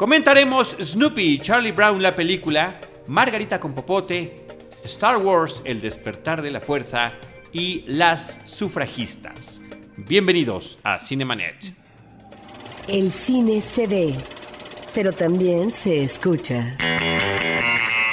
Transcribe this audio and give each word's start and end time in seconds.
Comentaremos 0.00 0.74
Snoopy, 0.82 1.40
Charlie 1.40 1.72
Brown 1.72 2.00
la 2.00 2.16
película, 2.16 2.80
Margarita 3.06 3.60
con 3.60 3.74
Popote, 3.74 4.46
Star 4.82 5.18
Wars, 5.18 5.60
El 5.66 5.82
despertar 5.82 6.40
de 6.40 6.50
la 6.50 6.62
fuerza 6.62 7.12
y 7.52 7.84
Las 7.86 8.38
sufragistas. 8.46 9.60
Bienvenidos 9.98 10.78
a 10.84 10.98
Cinemanet. 10.98 11.74
El 12.88 13.10
cine 13.10 13.60
se 13.60 13.86
ve, 13.86 14.14
pero 14.94 15.12
también 15.12 15.70
se 15.70 16.00
escucha. 16.00 16.78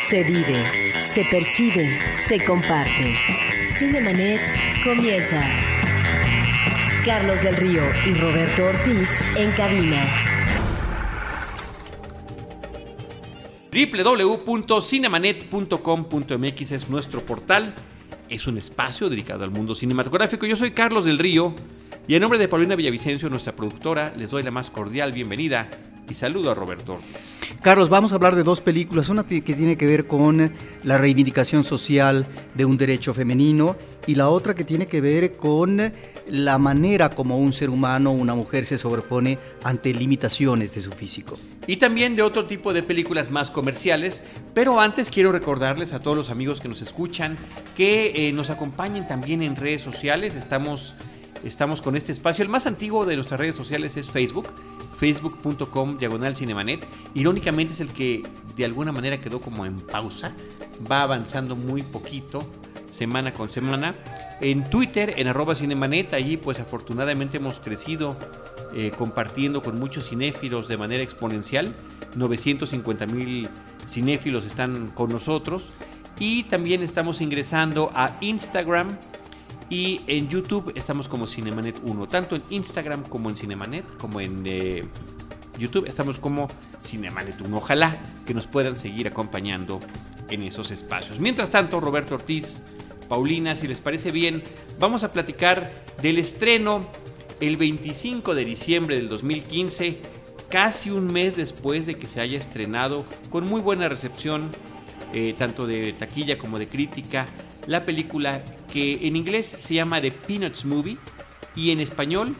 Se 0.10 0.26
vive, 0.26 0.94
se 1.14 1.24
percibe, 1.24 2.02
se 2.28 2.44
comparte. 2.44 3.16
Cinemanet 3.80 4.42
comienza. 4.84 5.42
Carlos 7.06 7.42
del 7.42 7.56
Río 7.56 7.84
y 8.06 8.14
Roberto 8.16 8.66
Ortiz 8.66 9.10
en 9.38 9.52
cabina. 9.54 10.27
www.cinemanet.com.mx 13.86 16.72
es 16.72 16.90
nuestro 16.90 17.24
portal. 17.24 17.76
Es 18.28 18.48
un 18.48 18.58
espacio 18.58 19.08
dedicado 19.08 19.44
al 19.44 19.52
mundo 19.52 19.76
cinematográfico. 19.76 20.48
Yo 20.48 20.56
soy 20.56 20.72
Carlos 20.72 21.06
del 21.06 21.20
Río 21.20 21.54
y 22.08 22.16
en 22.16 22.22
nombre 22.22 22.40
de 22.40 22.48
Paulina 22.48 22.76
Villavicencio, 22.76 23.30
nuestra 23.30 23.56
productora, 23.56 24.16
les 24.18 24.32
doy 24.32 24.42
la 24.42 24.50
más 24.50 24.72
cordial 24.72 25.12
bienvenida 25.12 25.70
y 26.10 26.16
saludo 26.16 26.50
a 26.50 26.56
Roberto 26.56 26.94
Ortiz. 26.94 27.36
Carlos, 27.62 27.90
vamos 27.90 28.14
a 28.14 28.16
hablar 28.16 28.36
de 28.36 28.42
dos 28.44 28.62
películas, 28.62 29.10
una 29.10 29.28
que 29.28 29.42
tiene 29.42 29.78
que 29.78 29.86
ver 29.86 30.08
con 30.08 30.52
la 30.84 30.98
reivindicación 30.98 31.64
social 31.64 32.26
de 32.56 32.66
un 32.66 32.78
derecho 32.78 33.14
femenino 33.14 33.76
y 34.08 34.16
la 34.16 34.30
otra 34.30 34.56
que 34.56 34.64
tiene 34.64 34.88
que 34.88 35.02
ver 35.02 35.36
con 35.36 35.94
la 36.28 36.58
manera 36.58 37.10
como 37.10 37.38
un 37.38 37.54
ser 37.54 37.70
humano, 37.70 38.12
una 38.12 38.34
mujer 38.34 38.66
se 38.66 38.78
sobrepone 38.78 39.38
ante 39.64 39.94
limitaciones 39.94 40.74
de 40.74 40.82
su 40.82 40.92
físico. 40.92 41.38
Y 41.68 41.78
también 41.78 42.16
de 42.16 42.24
otro 42.24 42.48
tipo 42.48 42.74
de 42.74 42.82
películas 42.82 43.30
más 43.30 43.52
comerciales, 43.52 44.24
pero 44.54 44.80
antes 44.80 45.10
quiero 45.10 45.32
recordarles 45.32 45.94
a 45.94 46.00
todos 46.00 46.16
los 46.16 46.30
amigos 46.30 46.62
que 46.62 46.70
nos 46.70 46.82
escuchan 46.82 47.38
que 47.76 48.30
eh, 48.30 48.32
nos 48.32 48.50
acompañen 48.50 49.06
también 49.08 49.44
en 49.44 49.56
redes 49.56 49.82
sociales, 49.82 50.36
estamos 50.36 50.96
estamos 51.44 51.82
con 51.82 51.96
este 51.96 52.12
espacio. 52.12 52.44
El 52.44 52.50
más 52.50 52.66
antiguo 52.66 53.06
de 53.06 53.16
nuestras 53.16 53.40
redes 53.40 53.56
sociales 53.56 53.98
es 53.98 54.10
Facebook, 54.10 54.48
facebook.com 54.98 55.98
diagonal 55.98 56.36
cinemanet. 56.36 56.86
Irónicamente 57.14 57.74
es 57.74 57.80
el 57.80 57.94
que 57.94 58.24
de 58.56 58.66
alguna 58.66 58.92
manera 58.92 59.18
quedó 59.20 59.40
como 59.40 59.66
en 59.66 59.76
pausa, 59.76 60.34
va 60.90 61.02
avanzando 61.02 61.56
muy 61.56 61.84
poquito, 61.84 62.42
semana 62.98 63.34
con 63.34 63.50
semana. 63.50 63.96
En 64.42 64.70
Twitter, 64.70 65.14
en 65.18 65.28
arroba 65.28 65.56
cinemanet, 65.56 66.14
allí 66.14 66.38
pues 66.38 66.60
afortunadamente 66.60 67.38
hemos 67.38 67.60
crecido 67.60 68.18
eh, 68.74 68.92
compartiendo 68.98 69.62
con 69.62 69.80
muchos 69.80 70.10
cinéfilos 70.10 70.68
de 70.68 70.78
manera 70.78 71.04
exponencial. 71.04 71.74
950 72.16 73.06
mil 73.08 73.50
cinéfilos 73.88 74.46
están 74.46 74.88
con 74.88 75.12
nosotros. 75.12 75.70
Y 76.20 76.44
también 76.44 76.82
estamos 76.82 77.22
ingresando 77.22 77.92
a 77.94 78.18
Instagram, 78.22 78.98
y 79.70 80.02
en 80.08 80.30
YouTube 80.30 80.72
estamos 80.76 81.08
como 81.08 81.28
Cinemanet 81.28 81.78
1, 81.84 82.08
tanto 82.08 82.36
en 82.36 82.44
Instagram 82.50 83.04
como 83.04 83.30
en 83.30 83.36
Cinemanet, 83.36 83.98
como 83.98 84.22
en 84.22 84.44
eh, 84.46 84.86
YouTube 85.60 85.86
estamos 85.88 86.20
como 86.20 86.48
Cinemanet 86.82 87.42
1. 87.42 87.58
Ojalá 87.58 87.96
que 88.26 88.34
nos 88.34 88.48
puedan 88.48 88.76
seguir 88.76 89.08
acompañando 89.08 89.80
en 90.30 90.44
esos 90.44 90.72
espacios. 90.72 91.20
Mientras 91.20 91.50
tanto, 91.50 91.80
Roberto 91.80 92.16
Ortiz, 92.16 92.62
Paulina, 93.08 93.56
si 93.56 93.68
les 93.68 93.82
parece 93.82 94.12
bien, 94.12 94.44
vamos 94.80 95.04
a 95.04 95.14
platicar 95.14 95.72
del 96.02 96.18
estreno 96.18 96.82
el 97.40 97.58
25 97.58 98.36
de 98.36 98.46
diciembre 98.46 98.96
del 98.96 99.10
2015, 99.10 100.00
casi 100.50 100.90
un 100.90 101.12
mes 101.12 101.36
después 101.36 101.86
de 101.86 101.96
que 101.96 102.08
se 102.08 102.22
haya 102.22 102.38
estrenado, 102.38 103.06
con 103.30 103.48
muy 103.48 103.62
buena 103.62 103.90
recepción, 103.90 104.50
eh, 105.14 105.34
tanto 105.38 105.68
de 105.68 105.94
taquilla 105.94 106.38
como 106.38 106.58
de 106.60 106.68
crítica, 106.68 107.26
la 107.66 107.86
película 107.86 108.44
que 108.72 109.08
en 109.08 109.16
inglés 109.16 109.56
se 109.60 109.74
llama 109.74 110.02
The 110.02 110.12
Peanuts 110.12 110.66
Movie 110.66 110.98
y 111.56 111.72
en 111.72 111.80
español 111.80 112.36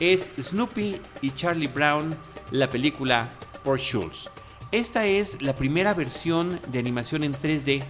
es 0.00 0.30
Snoopy 0.40 0.96
y 1.20 1.30
Charlie 1.32 1.68
Brown, 1.68 2.16
la 2.50 2.70
película 2.70 3.30
por 3.62 3.78
Schulz. 3.78 4.30
Esta 4.72 5.04
es 5.06 5.42
la 5.42 5.54
primera 5.54 5.94
versión 5.94 6.58
de 6.68 6.78
animación 6.78 7.24
en 7.24 7.34
3D 7.34 7.82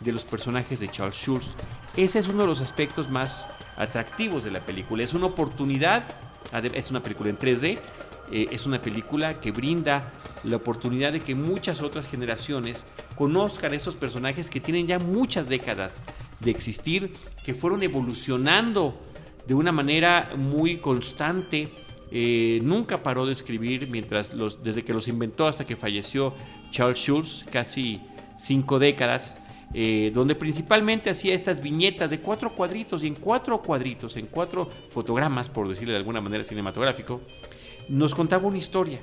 de 0.00 0.12
los 0.12 0.24
personajes 0.24 0.80
de 0.80 0.88
Charles 0.88 1.16
Schulz. 1.16 1.54
Ese 1.96 2.18
es 2.18 2.26
uno 2.26 2.42
de 2.42 2.48
los 2.48 2.60
aspectos 2.60 3.08
más 3.08 3.46
atractivos 3.76 4.42
de 4.42 4.50
la 4.50 4.66
película. 4.66 5.04
Es 5.04 5.14
una 5.14 5.26
oportunidad, 5.26 6.04
es 6.74 6.90
una 6.90 7.00
película 7.00 7.30
en 7.30 7.38
3D, 7.38 7.78
eh, 8.32 8.48
es 8.50 8.66
una 8.66 8.82
película 8.82 9.40
que 9.40 9.52
brinda 9.52 10.12
la 10.42 10.56
oportunidad 10.56 11.12
de 11.12 11.20
que 11.20 11.36
muchas 11.36 11.82
otras 11.82 12.08
generaciones 12.08 12.84
conozcan 13.14 13.72
a 13.72 13.76
estos 13.76 13.94
personajes 13.94 14.50
que 14.50 14.58
tienen 14.60 14.88
ya 14.88 14.98
muchas 14.98 15.48
décadas 15.48 16.00
de 16.40 16.50
existir, 16.50 17.12
que 17.44 17.54
fueron 17.54 17.82
evolucionando 17.84 18.98
de 19.46 19.54
una 19.54 19.70
manera 19.70 20.32
muy 20.36 20.78
constante. 20.78 21.68
Eh, 22.10 22.58
nunca 22.64 23.04
paró 23.04 23.24
de 23.24 23.32
escribir 23.32 23.88
mientras 23.88 24.34
los, 24.34 24.64
desde 24.64 24.84
que 24.84 24.92
los 24.92 25.06
inventó 25.06 25.46
hasta 25.46 25.64
que 25.64 25.76
falleció 25.76 26.32
Charles 26.72 26.98
Schulz, 26.98 27.44
casi 27.52 28.00
cinco 28.36 28.80
décadas, 28.80 29.40
eh, 29.74 30.12
donde 30.14 30.34
principalmente 30.36 31.10
hacía 31.10 31.34
estas 31.34 31.60
viñetas 31.60 32.08
de 32.08 32.20
cuatro 32.20 32.48
cuadritos 32.48 33.02
y 33.02 33.08
en 33.08 33.16
cuatro 33.16 33.60
cuadritos, 33.60 34.16
en 34.16 34.26
cuatro 34.26 34.64
fotogramas, 34.64 35.48
por 35.48 35.68
decirlo 35.68 35.92
de 35.92 35.98
alguna 35.98 36.20
manera 36.20 36.44
cinematográfico, 36.44 37.20
nos 37.88 38.14
contaba 38.14 38.46
una 38.46 38.58
historia. 38.58 39.00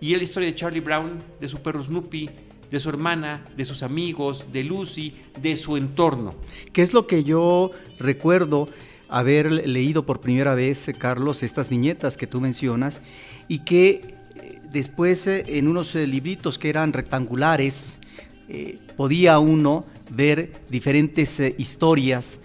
Y 0.00 0.10
era 0.10 0.18
la 0.18 0.24
historia 0.24 0.48
de 0.48 0.54
Charlie 0.54 0.80
Brown, 0.80 1.20
de 1.40 1.48
su 1.48 1.58
perro 1.58 1.82
Snoopy, 1.82 2.30
de 2.70 2.80
su 2.80 2.88
hermana, 2.88 3.44
de 3.56 3.64
sus 3.64 3.82
amigos, 3.82 4.44
de 4.52 4.64
Lucy, 4.64 5.14
de 5.40 5.56
su 5.56 5.76
entorno. 5.76 6.34
¿Qué 6.72 6.82
es 6.82 6.92
lo 6.92 7.06
que 7.06 7.24
yo 7.24 7.70
recuerdo 7.98 8.68
haber 9.08 9.66
leído 9.66 10.04
por 10.04 10.20
primera 10.20 10.54
vez, 10.54 10.90
Carlos, 10.98 11.42
estas 11.42 11.68
viñetas 11.68 12.16
que 12.16 12.26
tú 12.26 12.40
mencionas 12.40 13.00
y 13.48 13.60
que 13.60 14.16
eh, 14.34 14.60
después 14.70 15.26
eh, 15.26 15.44
en 15.46 15.68
unos 15.68 15.94
eh, 15.94 16.06
libritos 16.06 16.58
que 16.58 16.68
eran 16.68 16.92
rectangulares 16.92 17.94
podía 18.96 19.40
uno 19.40 19.84
ver 20.10 20.52
diferentes 20.68 21.40
historias 21.58 22.40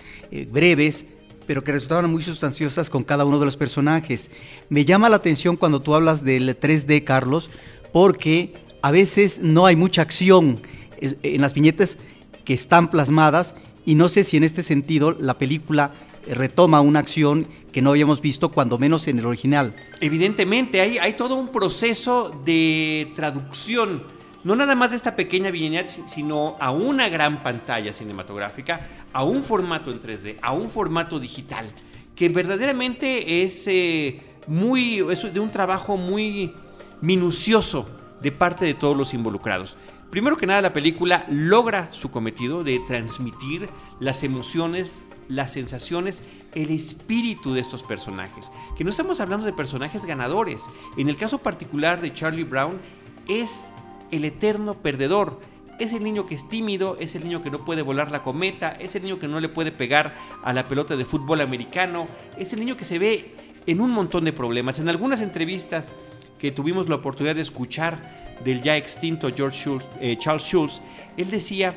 breves 0.51 1.05
pero 1.47 1.63
que 1.65 1.73
resultaban 1.73 2.09
muy 2.09 2.23
sustanciosas 2.23 2.89
con 2.89 3.03
cada 3.03 3.25
uno 3.25 3.37
de 3.37 3.45
los 3.45 3.57
personajes. 3.57 4.31
Me 4.69 4.85
llama 4.85 5.09
la 5.09 5.17
atención 5.17 5.57
cuando 5.57 5.81
tú 5.81 5.95
hablas 5.95 6.23
del 6.23 6.57
3D, 6.57 7.03
Carlos, 7.03 7.49
porque 7.91 8.53
a 8.81 8.91
veces 8.91 9.39
no 9.39 9.65
hay 9.65 9.75
mucha 9.75 10.01
acción 10.01 10.61
en 11.01 11.41
las 11.41 11.53
viñetas 11.53 11.97
que 12.45 12.53
están 12.53 12.89
plasmadas 12.89 13.55
y 13.85 13.95
no 13.95 14.07
sé 14.07 14.23
si 14.23 14.37
en 14.37 14.43
este 14.43 14.63
sentido 14.63 15.15
la 15.19 15.33
película 15.33 15.91
retoma 16.27 16.79
una 16.79 16.99
acción 16.99 17.47
que 17.73 17.81
no 17.81 17.89
habíamos 17.89 18.21
visto 18.21 18.49
cuando 18.49 18.77
menos 18.77 19.07
en 19.09 19.19
el 19.19 19.25
original. 19.25 19.75
Evidentemente, 19.99 20.79
hay 20.79 21.13
todo 21.13 21.35
un 21.35 21.49
proceso 21.49 22.33
de 22.45 23.11
traducción, 23.15 24.03
no 24.43 24.55
nada 24.55 24.75
más 24.75 24.91
de 24.91 24.97
esta 24.97 25.15
pequeña 25.15 25.51
viñeta, 25.51 25.91
sino 26.07 26.55
a 26.59 26.71
una 26.71 27.09
gran 27.09 27.43
pantalla 27.43 27.93
cinematográfica, 27.93 28.87
a 29.13 29.23
un 29.23 29.43
formato 29.43 29.91
en 29.91 29.99
3D, 29.99 30.37
a 30.41 30.51
un 30.53 30.69
formato 30.69 31.19
digital, 31.19 31.71
que 32.15 32.29
verdaderamente 32.29 33.43
es, 33.43 33.67
eh, 33.67 34.21
muy, 34.47 34.99
es 34.99 35.33
de 35.33 35.39
un 35.39 35.51
trabajo 35.51 35.97
muy 35.97 36.53
minucioso 37.01 37.87
de 38.21 38.31
parte 38.31 38.65
de 38.65 38.73
todos 38.73 38.95
los 38.95 39.13
involucrados. 39.13 39.77
Primero 40.11 40.35
que 40.35 40.45
nada, 40.45 40.61
la 40.61 40.73
película 40.73 41.25
logra 41.29 41.87
su 41.91 42.11
cometido 42.11 42.63
de 42.63 42.79
transmitir 42.79 43.69
las 43.99 44.23
emociones, 44.23 45.03
las 45.29 45.53
sensaciones, 45.53 46.21
el 46.53 46.69
espíritu 46.69 47.53
de 47.53 47.61
estos 47.61 47.81
personajes. 47.81 48.51
Que 48.77 48.83
no 48.83 48.89
estamos 48.89 49.21
hablando 49.21 49.45
de 49.45 49.53
personajes 49.53 50.03
ganadores. 50.03 50.65
En 50.97 51.07
el 51.07 51.15
caso 51.15 51.37
particular 51.37 52.01
de 52.01 52.13
Charlie 52.13 52.43
Brown, 52.43 52.81
es 53.29 53.71
el 54.11 54.25
eterno 54.25 54.75
perdedor. 54.75 55.39
Es 55.79 55.93
el 55.93 56.03
niño 56.03 56.25
que 56.25 56.35
es 56.35 56.47
tímido, 56.47 56.97
es 56.99 57.15
el 57.15 57.23
niño 57.23 57.41
que 57.41 57.49
no 57.49 57.65
puede 57.65 57.81
volar 57.81 58.11
la 58.11 58.21
cometa, 58.21 58.69
es 58.71 58.95
el 58.95 59.03
niño 59.03 59.17
que 59.17 59.27
no 59.27 59.39
le 59.39 59.49
puede 59.49 59.71
pegar 59.71 60.15
a 60.43 60.53
la 60.53 60.67
pelota 60.67 60.95
de 60.95 61.05
fútbol 61.05 61.41
americano, 61.41 62.07
es 62.37 62.53
el 62.53 62.59
niño 62.59 62.77
que 62.77 62.85
se 62.85 62.99
ve 62.99 63.35
en 63.65 63.81
un 63.81 63.91
montón 63.91 64.25
de 64.25 64.33
problemas. 64.33 64.79
En 64.79 64.89
algunas 64.89 65.21
entrevistas 65.21 65.89
que 66.37 66.51
tuvimos 66.51 66.87
la 66.89 66.95
oportunidad 66.95 67.35
de 67.35 67.41
escuchar 67.41 68.37
del 68.43 68.61
ya 68.61 68.77
extinto 68.77 69.29
George 69.35 69.79
eh, 69.99 70.17
Charles 70.19 70.43
Schulz, 70.43 70.81
él 71.17 71.29
decía 71.29 71.75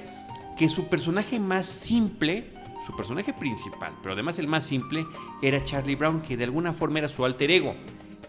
que 0.57 0.69
su 0.69 0.87
personaje 0.87 1.39
más 1.39 1.67
simple, 1.67 2.53
su 2.87 2.95
personaje 2.95 3.33
principal, 3.33 3.93
pero 4.03 4.15
además 4.15 4.39
el 4.39 4.49
más 4.49 4.65
simple, 4.65 5.07
era 5.43 5.63
Charlie 5.65 5.97
Brown, 5.97 6.21
que 6.21 6.37
de 6.37 6.45
alguna 6.45 6.73
forma 6.73 6.99
era 6.99 7.09
su 7.09 7.25
alter 7.25 7.51
ego. 7.51 7.75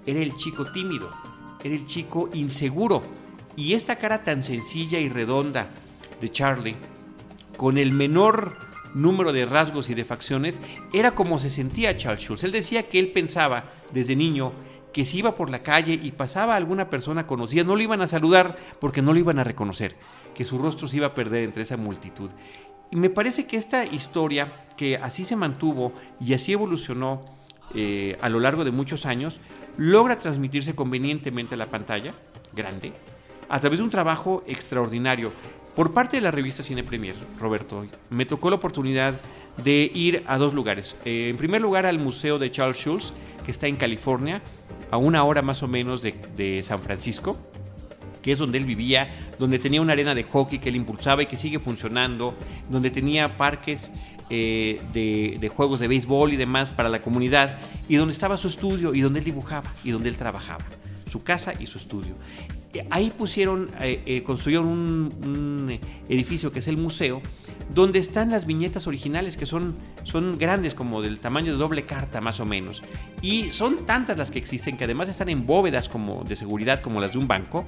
Era 0.06 0.20
el 0.20 0.36
chico 0.36 0.72
tímido, 0.72 1.10
era 1.64 1.76
el 1.76 1.86
chico 1.86 2.30
inseguro. 2.34 3.04
Y 3.56 3.74
esta 3.74 3.96
cara 3.96 4.24
tan 4.24 4.44
sencilla 4.44 5.00
y 5.00 5.10
redonda 5.10 5.70
de 6.20 6.32
Charlie, 6.32 6.76
con 7.56 7.78
el 7.78 7.94
menor 7.94 8.58
número 8.94 9.32
de 9.32 9.46
rasgos 9.46 9.90
y 9.90 9.94
de 9.94 10.04
facciones, 10.04 10.62
era 10.94 11.12
como 11.12 11.40
se 11.40 11.50
sentía 11.50 11.96
Charles 11.96 12.22
Schulz. 12.22 12.44
Él 12.44 12.52
decía 12.52 12.84
que 12.84 13.00
él 13.00 13.10
pensaba 13.10 13.66
desde 13.94 14.16
niño 14.16 14.54
que 14.94 15.06
si 15.06 15.20
iba 15.20 15.36
por 15.36 15.50
la 15.50 15.60
calle 15.60 16.00
y 16.02 16.12
pasaba 16.12 16.56
alguna 16.56 16.90
persona 16.90 17.28
conocida, 17.28 17.64
no 17.64 17.76
lo 17.76 17.82
iban 17.82 18.02
a 18.02 18.08
saludar 18.08 18.56
porque 18.80 19.02
no 19.02 19.14
lo 19.14 19.20
iban 19.20 19.40
a 19.40 19.44
reconocer, 19.44 19.96
que 20.34 20.46
su 20.46 20.58
rostro 20.58 20.88
se 20.88 20.98
iba 20.98 21.08
a 21.08 21.14
perder 21.14 21.44
entre 21.44 21.64
esa 21.64 21.76
multitud. 21.78 22.32
Y 22.92 22.96
me 22.96 23.10
parece 23.10 23.46
que 23.46 23.58
esta 23.58 23.86
historia, 23.86 24.68
que 24.78 24.98
así 24.98 25.26
se 25.26 25.36
mantuvo 25.36 25.94
y 26.22 26.34
así 26.34 26.54
evolucionó 26.54 27.26
eh, 27.74 28.18
a 28.22 28.30
lo 28.30 28.40
largo 28.40 28.64
de 28.64 28.72
muchos 28.72 29.06
años, 29.06 29.40
logra 29.76 30.18
transmitirse 30.18 30.76
convenientemente 30.76 31.56
a 31.56 31.58
la 31.58 31.70
pantalla 31.70 32.14
grande 32.54 32.94
a 33.50 33.60
través 33.60 33.80
de 33.80 33.84
un 33.84 33.90
trabajo 33.90 34.44
extraordinario. 34.48 35.32
Por 35.76 35.92
parte 35.92 36.18
de 36.18 36.22
la 36.22 36.32
revista 36.32 36.64
Cine 36.64 36.84
Premier, 36.84 37.16
Roberto, 37.40 37.82
me 38.10 38.26
tocó 38.26 38.50
la 38.50 38.56
oportunidad 38.56 39.20
de 39.64 39.92
ir 39.94 40.24
a 40.28 40.38
dos 40.38 40.54
lugares. 40.54 40.96
Eh, 41.06 41.30
en 41.30 41.38
primer 41.38 41.62
lugar, 41.62 41.86
al 41.86 42.00
Museo 42.00 42.40
de 42.40 42.52
Charles 42.52 42.78
Schulz, 42.78 43.14
que 43.46 43.52
está 43.52 43.68
en 43.68 43.76
California, 43.76 44.42
a 44.92 44.98
una 44.98 45.24
hora 45.24 45.42
más 45.42 45.64
o 45.64 45.68
menos 45.68 46.02
de, 46.02 46.16
de 46.36 46.64
San 46.64 46.80
Francisco 46.80 47.38
que 48.26 48.32
es 48.32 48.40
donde 48.40 48.58
él 48.58 48.66
vivía, 48.66 49.08
donde 49.38 49.60
tenía 49.60 49.80
una 49.82 49.94
arena 49.94 50.16
de 50.16 50.24
hockey 50.24 50.58
que 50.58 50.70
él 50.70 50.76
impulsaba 50.76 51.22
y 51.22 51.28
que 51.28 51.38
sigue 51.38 51.60
funcionando, 51.60 52.34
donde 52.72 52.90
tenía 52.90 53.36
parques 53.36 53.92
eh, 54.32 54.82
de, 54.92 55.48
juegos 55.50 55.80
de 55.80 55.88
béisbol 55.88 56.34
y 56.34 56.36
demás 56.36 56.72
para 56.72 56.90
la 56.90 57.04
comunidad, 57.04 57.60
y 57.88 57.98
donde 57.98 58.12
estaba 58.12 58.40
su 58.40 58.48
estudio 58.48 58.96
y 58.96 59.02
donde 59.02 59.20
él 59.20 59.26
dibujaba 59.26 59.72
y 59.84 59.92
donde 59.92 60.10
él 60.10 60.18
trabajaba, 60.18 60.66
su 61.08 61.22
casa 61.22 61.54
y 61.60 61.68
su 61.68 61.78
estudio. 61.78 62.16
Eh, 62.76 62.86
ahí 62.90 63.10
pusieron, 63.10 63.72
eh, 63.80 64.22
construyeron 64.26 64.68
un, 64.68 65.80
edificio 66.10 66.52
que 66.52 66.60
es 66.60 66.68
el 66.68 66.78
museo, 66.78 67.22
donde 67.74 68.00
están 68.00 68.32
las 68.32 68.46
viñetas 68.46 68.86
originales, 68.86 69.38
que 69.38 69.46
son, 69.46 69.76
son 70.04 70.38
grandes, 70.38 70.76
como 70.76 71.02
del 71.02 71.20
tamaño 71.20 71.54
de 71.54 71.58
doble 71.58 71.86
carta 71.86 72.22
más 72.22 72.40
o 72.40 72.46
menos. 72.46 72.84
Y 73.22 73.52
son 73.52 73.86
tantas 73.86 74.18
las 74.18 74.30
que 74.30 74.40
existen, 74.40 74.78
que 74.78 74.84
además 74.84 75.10
están 75.10 75.30
en 75.30 75.46
bóvedas 75.46 75.90
como 75.90 76.24
de 76.24 76.36
seguridad, 76.36 76.82
como 76.82 77.00
las 77.00 77.14
de 77.14 77.20
un 77.20 77.28
banco, 77.28 77.66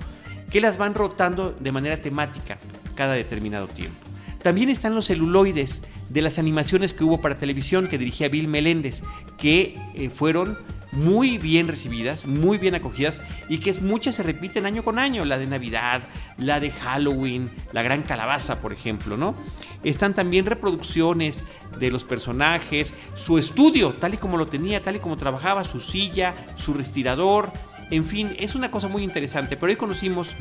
que 0.51 0.61
las 0.61 0.77
van 0.77 0.93
rotando 0.93 1.55
de 1.57 1.71
manera 1.71 2.01
temática 2.01 2.57
cada 2.95 3.13
determinado 3.13 3.67
tiempo. 3.67 3.97
También 4.43 4.69
están 4.69 4.93
los 4.93 5.07
celuloides 5.07 5.83
de 6.09 6.21
las 6.21 6.37
animaciones 6.37 6.93
que 6.93 7.03
hubo 7.03 7.19
para 7.21 7.35
televisión 7.35 7.87
que 7.87 7.97
dirigía 7.97 8.29
Bill 8.29 8.47
Meléndez, 8.47 9.03
que 9.37 9.75
eh, 9.95 10.09
fueron 10.09 10.57
muy 10.97 11.37
bien 11.37 11.67
recibidas, 11.67 12.25
muy 12.25 12.57
bien 12.57 12.75
acogidas 12.75 13.21
y 13.47 13.59
que 13.59 13.73
muchas 13.81 14.15
se 14.15 14.23
repiten 14.23 14.65
año 14.65 14.83
con 14.83 14.99
año, 14.99 15.23
la 15.25 15.37
de 15.37 15.45
Navidad, 15.45 16.01
la 16.37 16.59
de 16.59 16.71
Halloween, 16.71 17.49
la 17.71 17.83
Gran 17.83 18.03
Calabaza, 18.03 18.61
por 18.61 18.73
ejemplo, 18.73 19.15
¿no? 19.15 19.35
Están 19.83 20.13
también 20.13 20.45
reproducciones 20.45 21.45
de 21.79 21.91
los 21.91 22.03
personajes, 22.03 22.93
su 23.15 23.37
estudio, 23.37 23.93
tal 23.93 24.15
y 24.15 24.17
como 24.17 24.37
lo 24.37 24.47
tenía, 24.47 24.81
tal 24.81 24.95
y 24.95 24.99
como 24.99 25.17
trabajaba, 25.17 25.63
su 25.63 25.79
silla, 25.79 26.33
su 26.57 26.73
respirador, 26.73 27.51
en 27.89 28.05
fin, 28.05 28.35
es 28.37 28.55
una 28.55 28.69
cosa 28.69 28.87
muy 28.87 29.03
interesante, 29.03 29.55
pero 29.55 29.71
hoy 29.71 29.77
conocimos 29.77 30.35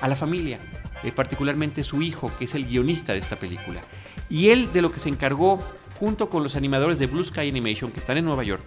a 0.00 0.08
la 0.08 0.16
familia, 0.16 0.58
eh, 1.04 1.12
particularmente 1.12 1.84
su 1.84 2.02
hijo, 2.02 2.32
que 2.38 2.46
es 2.46 2.54
el 2.54 2.66
guionista 2.66 3.12
de 3.12 3.20
esta 3.20 3.36
película. 3.36 3.80
Y 4.28 4.48
él 4.48 4.72
de 4.72 4.82
lo 4.82 4.90
que 4.90 4.98
se 4.98 5.08
encargó, 5.08 5.60
junto 5.98 6.30
con 6.30 6.42
los 6.42 6.56
animadores 6.56 6.98
de 6.98 7.06
Blue 7.06 7.22
Sky 7.22 7.48
Animation, 7.48 7.92
que 7.92 8.00
están 8.00 8.16
en 8.16 8.24
Nueva 8.24 8.42
York, 8.42 8.64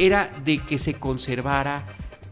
era 0.00 0.32
de 0.44 0.58
que 0.58 0.78
se 0.78 0.94
conservara 0.94 1.84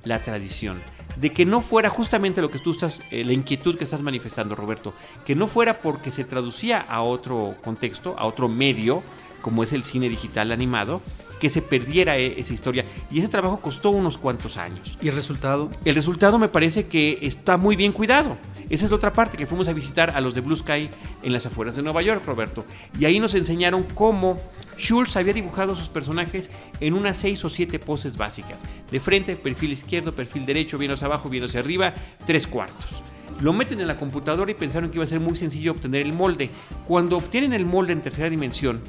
la 0.05 0.23
tradición, 0.23 0.81
de 1.17 1.31
que 1.31 1.45
no 1.45 1.61
fuera 1.61 1.91
justamente 1.91 2.41
lo 2.41 2.51
que 2.51 2.59
tú 2.59 2.71
estás, 2.71 3.01
eh, 3.11 3.25
la 3.25 3.35
inquietud 3.35 3.77
que 3.77 3.85
estás 3.85 4.01
manifestando, 4.01 4.55
Roberto, 4.55 4.95
que 5.27 5.35
no 5.35 5.47
fuera 5.47 5.81
porque 5.81 6.11
se 6.11 6.25
traducía 6.25 6.79
a 6.81 7.03
otro 7.03 7.55
contexto, 7.63 8.15
a 8.19 8.27
otro 8.27 8.49
medio, 8.49 9.03
como 9.41 9.63
es 9.63 9.73
el 9.73 9.85
cine 9.85 10.09
digital 10.09 10.53
animado, 10.53 11.03
que 11.39 11.51
se 11.51 11.63
perdiera 11.63 12.19
e, 12.19 12.41
esa 12.41 12.53
historia. 12.53 12.85
Y 13.11 13.19
ese 13.19 13.29
trabajo 13.29 13.61
costó 13.61 13.91
unos 13.91 14.19
cuantos 14.19 14.57
años. 14.57 14.99
¿Y 15.01 15.09
el 15.09 15.15
resultado? 15.15 15.71
El 15.85 15.95
resultado 15.95 16.39
me 16.39 16.49
parece 16.49 16.87
que 16.87 17.19
está 17.23 17.57
muy 17.57 17.77
bien 17.77 17.93
cuidado. 17.93 18.37
Esa 18.71 18.85
es 18.85 18.91
la 18.91 18.97
otra 18.97 19.15
parte 19.15 19.39
que 19.39 19.47
fuimos 19.47 19.67
a 19.69 19.73
visitar 19.73 20.11
a 20.11 20.21
los 20.21 20.35
de 20.35 20.43
Blue 20.43 20.57
Sky 20.57 20.91
en 21.23 21.33
las 21.33 21.47
afueras 21.47 21.77
de 21.77 21.83
Nueva 21.83 22.03
York, 22.03 22.23
Roberto. 22.27 22.67
Y 22.99 23.07
ahí 23.07 23.19
nos 23.19 23.35
enseñaron 23.35 23.85
cómo 23.95 24.39
Schultz 24.77 25.17
había 25.17 25.33
dibujado 25.33 25.75
sus 25.75 25.89
personajes 25.89 26.51
en 26.81 26.93
unas 26.93 27.17
seis 27.17 27.43
o 27.45 27.51
siete 27.51 27.79
poses 27.79 28.19
básicas. 28.19 28.67
De 28.91 29.01
frente, 29.01 29.37
perfil 29.37 29.73
izquierdo, 29.73 30.15
perfil 30.15 30.45
derecho, 30.45 30.77
bien 30.77 30.91
hacia 30.91 31.07
abajo, 31.07 31.31
bien 31.31 31.45
hacia 31.45 31.61
arriba, 31.61 31.95
tres 32.27 32.47
cuartos. 32.47 33.03
Lo 33.41 33.55
meten 33.55 33.81
en 33.81 33.87
la 33.87 33.97
computadora 33.97 34.51
y 34.51 34.55
pensaron 34.55 34.91
que 34.91 34.97
iba 34.97 35.05
a 35.05 35.09
ser 35.09 35.21
muy 35.21 35.37
sencillo 35.37 35.73
obtener 35.73 36.03
el 36.03 36.13
molde. 36.13 36.51
Cuando 36.87 37.17
obtienen 37.17 37.55
el 37.55 37.65
molde 37.65 37.93
en 37.95 38.03
tercera 38.03 38.29
dimensión, 38.29 38.83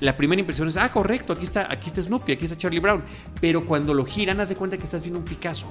la 0.00 0.16
primera 0.16 0.40
impresión 0.40 0.68
es, 0.68 0.76
ah, 0.76 0.90
correcto, 0.90 1.32
aquí 1.32 1.44
está, 1.44 1.72
aquí 1.72 1.86
está 1.88 2.02
Snoopy, 2.02 2.32
aquí 2.32 2.44
está 2.44 2.56
Charlie 2.56 2.80
Brown. 2.80 3.02
Pero 3.40 3.64
cuando 3.64 3.94
lo 3.94 4.04
giran, 4.04 4.40
haz 4.40 4.50
de 4.50 4.56
cuenta 4.56 4.76
que 4.76 4.84
estás 4.84 5.02
viendo 5.02 5.18
un 5.18 5.24
Picasso. 5.24 5.70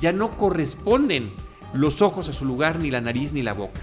Ya 0.00 0.12
no 0.12 0.30
corresponden 0.36 1.30
los 1.72 2.02
ojos 2.02 2.28
a 2.28 2.32
su 2.32 2.44
lugar, 2.44 2.78
ni 2.78 2.90
la 2.90 3.00
nariz, 3.00 3.32
ni 3.32 3.42
la 3.42 3.54
boca. 3.54 3.80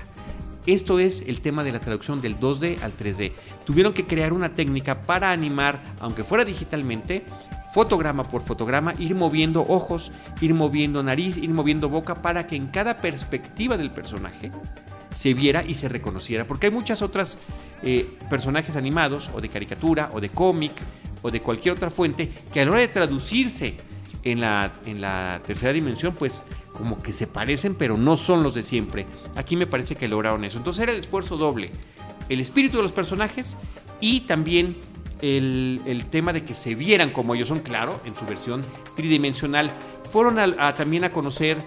Esto 0.66 1.00
es 1.00 1.22
el 1.22 1.40
tema 1.40 1.64
de 1.64 1.72
la 1.72 1.80
traducción 1.80 2.20
del 2.20 2.38
2D 2.38 2.82
al 2.82 2.98
3D. 2.98 3.32
Tuvieron 3.66 3.94
que 3.94 4.06
crear 4.06 4.34
una 4.34 4.50
técnica 4.50 5.02
para 5.04 5.32
animar, 5.32 5.82
aunque 6.02 6.26
fuera 6.26 6.44
digitalmente, 6.44 7.26
fotograma 7.74 8.24
por 8.24 8.42
fotograma, 8.42 8.94
ir 9.00 9.16
moviendo 9.16 9.64
ojos, 9.64 10.12
ir 10.42 10.54
moviendo 10.54 11.02
nariz, 11.04 11.38
ir 11.38 11.52
moviendo 11.52 11.88
boca 11.88 12.16
para 12.16 12.48
que 12.48 12.58
en 12.58 12.68
cada 12.68 12.98
perspectiva 12.98 13.78
del 13.78 13.92
personaje 13.92 14.52
se 15.18 15.34
viera 15.34 15.64
y 15.66 15.74
se 15.74 15.90
reconociera. 15.90 16.46
Porque 16.46 16.68
hay 16.68 16.72
muchas 16.72 17.02
otras 17.02 17.40
eh, 17.82 18.08
personajes 18.30 18.76
animados 18.76 19.32
o 19.34 19.42
de 19.42 19.50
caricatura 19.50 20.12
o 20.14 20.22
de 20.22 20.30
cómic 20.30 20.74
o 21.24 21.32
de 21.32 21.42
cualquier 21.42 21.74
otra 21.74 21.90
fuente 21.90 22.32
que 22.54 22.62
a 22.62 22.66
la 22.66 22.72
hora 22.72 22.82
de 22.82 22.88
traducirse 22.88 23.78
en 24.24 24.42
la, 24.42 24.74
en 24.86 25.02
la 25.02 25.42
tercera 25.44 25.74
dimensión, 25.74 26.14
pues 26.14 26.44
como 26.72 27.02
que 27.02 27.14
se 27.14 27.26
parecen, 27.26 27.74
pero 27.74 27.98
no 27.98 28.16
son 28.16 28.44
los 28.44 28.54
de 28.54 28.62
siempre. 28.62 29.08
Aquí 29.36 29.56
me 29.56 29.66
parece 29.66 29.96
que 29.96 30.08
lograron 30.08 30.46
eso. 30.46 30.60
Entonces 30.60 30.84
era 30.84 30.92
el 30.92 31.00
esfuerzo 31.00 31.36
doble. 31.36 31.72
El 32.30 32.40
espíritu 32.40 32.78
de 32.78 32.84
los 32.84 32.92
personajes 32.92 33.58
y 34.00 34.22
también 34.22 34.78
el, 35.24 36.06
tema 36.12 36.32
de 36.32 36.44
que 36.44 36.54
se 36.54 36.76
vieran 36.76 37.10
como 37.10 37.34
ellos 37.34 37.48
son, 37.48 37.62
claro, 37.62 38.00
en 38.06 38.14
su 38.14 38.24
versión 38.28 38.62
tridimensional. 38.96 39.72
Fueron 40.12 40.54
también 40.76 41.06
a 41.06 41.10
conocer 41.10 41.58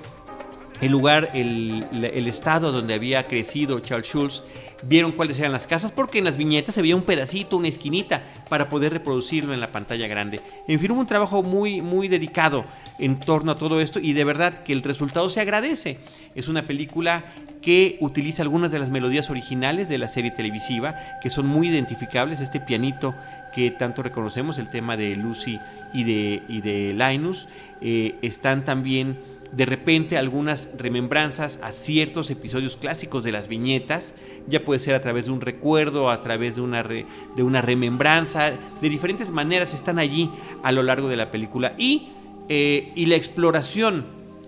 el 0.81 0.91
lugar, 0.91 1.31
el, 1.35 2.27
estado 2.27 2.73
donde 2.73 2.95
había 2.95 3.23
crecido 3.23 3.81
Charles 3.81 4.09
Schulz, 4.09 4.43
vieron 4.83 5.13
cuáles 5.13 5.39
eran 5.39 5.53
las 5.53 5.67
casas, 5.67 5.93
porque 5.93 6.19
en 6.19 6.25
las 6.25 6.39
viñetas 6.39 6.75
se 6.75 6.83
veía 6.83 6.97
un 6.97 7.03
pedacito, 7.03 7.57
una 7.57 7.69
esquinita, 7.69 8.23
para 8.49 8.69
poder 8.69 8.93
reproducirlo 8.93 9.53
en 9.53 9.61
la 9.61 9.73
pantalla 9.73 10.07
grande. 10.09 10.41
En 10.67 10.81
fin, 10.81 10.91
hubo 10.93 11.01
un 11.01 11.07
trabajo 11.07 11.43
muy, 11.43 11.83
muy 11.83 12.09
dedicado 12.09 12.65
en 12.99 13.21
torno 13.21 13.53
a 13.53 13.59
todo 13.59 13.81
esto 13.81 14.01
y 14.01 14.15
de 14.15 14.25
verdad 14.25 14.63
que 14.63 14.73
el 14.73 14.83
resultado 14.83 15.29
se 15.29 15.41
agradece. 15.41 15.99
Es 16.35 16.49
una 16.49 16.67
película 16.67 17.25
que 17.61 17.99
utiliza 18.01 18.43
algunas 18.43 18.73
de 18.73 18.79
las 18.79 18.91
melodías 18.91 19.29
originales 19.29 19.89
de 19.89 19.99
la 19.99 20.09
serie 20.09 20.31
televisiva, 20.31 20.97
que 21.23 21.29
son 21.29 21.47
muy 21.47 21.69
identificables, 21.69 22.41
este 22.41 22.59
pianito 22.59 23.15
que 23.53 23.71
tanto 23.71 24.03
reconocemos, 24.03 24.59
el 24.59 24.71
tema 24.71 24.97
de 24.97 25.15
Lucy 25.17 25.59
y 25.93 26.05
de, 26.05 26.43
y 26.49 26.61
de 26.63 26.95
Linus, 26.95 27.49
eh, 27.83 28.15
están 28.23 28.65
también 28.65 29.19
de 29.53 29.67
repente 29.67 30.17
algunas 30.17 30.71
remembranzas 30.77 31.59
a 31.63 31.73
ciertos 31.73 32.31
episodios 32.31 32.77
clásicos 32.77 33.25
de 33.25 33.33
las 33.33 33.49
viñetas, 33.49 34.15
ya 34.47 34.65
puede 34.65 34.81
ser 34.81 34.95
a 34.95 35.03
través 35.03 35.27
de 35.27 35.33
un 35.33 35.41
recuerdo, 35.41 36.11
a 36.11 36.21
través 36.21 36.57
de 36.57 36.63
una, 36.63 36.83
de 36.83 37.07
una 37.43 37.61
remembranza, 37.61 38.53
de 38.81 38.89
diferentes 38.89 39.31
maneras 39.31 39.75
están 39.75 39.99
allí 39.99 40.31
a 40.63 40.73
lo 40.73 40.83
largo 40.83 41.09
de 41.09 41.17
la 41.17 41.31
película. 41.31 41.75
Y, 41.79 42.11
eh, 42.49 42.93
y 42.95 43.07
la 43.07 43.17
exploración, 43.17 44.05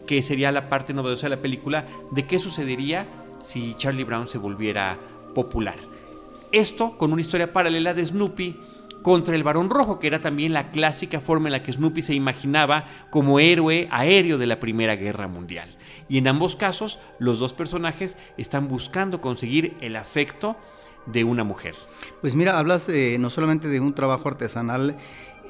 que 0.06 0.22
sería 0.22 0.52
la 0.52 0.68
parte 0.68 0.94
novedosa 0.94 1.26
de 1.26 1.36
la 1.36 1.42
película, 1.42 1.86
de 2.10 2.26
qué 2.26 2.38
sucedería 2.38 3.06
si 3.42 3.74
Charlie 3.74 4.04
Brown 4.04 4.28
se 4.28 4.38
volviera 4.38 4.98
popular. 5.34 5.76
Esto 6.52 6.96
con 6.98 7.12
una 7.12 7.22
historia 7.22 7.52
paralela 7.52 7.94
de 7.94 8.04
Snoopy 8.04 8.56
contra 9.02 9.34
el 9.34 9.42
Barón 9.42 9.70
Rojo, 9.70 9.98
que 9.98 10.06
era 10.06 10.20
también 10.20 10.52
la 10.52 10.70
clásica 10.70 11.20
forma 11.20 11.48
en 11.48 11.52
la 11.52 11.62
que 11.62 11.72
Snoopy 11.72 12.02
se 12.02 12.14
imaginaba 12.14 12.86
como 13.10 13.40
héroe 13.40 13.88
aéreo 13.90 14.38
de 14.38 14.46
la 14.46 14.60
Primera 14.60 14.96
Guerra 14.96 15.28
Mundial. 15.28 15.68
Y 16.08 16.18
en 16.18 16.28
ambos 16.28 16.56
casos, 16.56 16.98
los 17.18 17.38
dos 17.38 17.52
personajes 17.52 18.16
están 18.36 18.68
buscando 18.68 19.20
conseguir 19.20 19.76
el 19.80 19.96
afecto 19.96 20.56
de 21.06 21.24
una 21.24 21.44
mujer. 21.44 21.74
Pues 22.20 22.34
mira, 22.34 22.58
hablas 22.58 22.88
no 23.18 23.30
solamente 23.30 23.68
de 23.68 23.80
un 23.80 23.94
trabajo 23.94 24.28
artesanal 24.28 24.96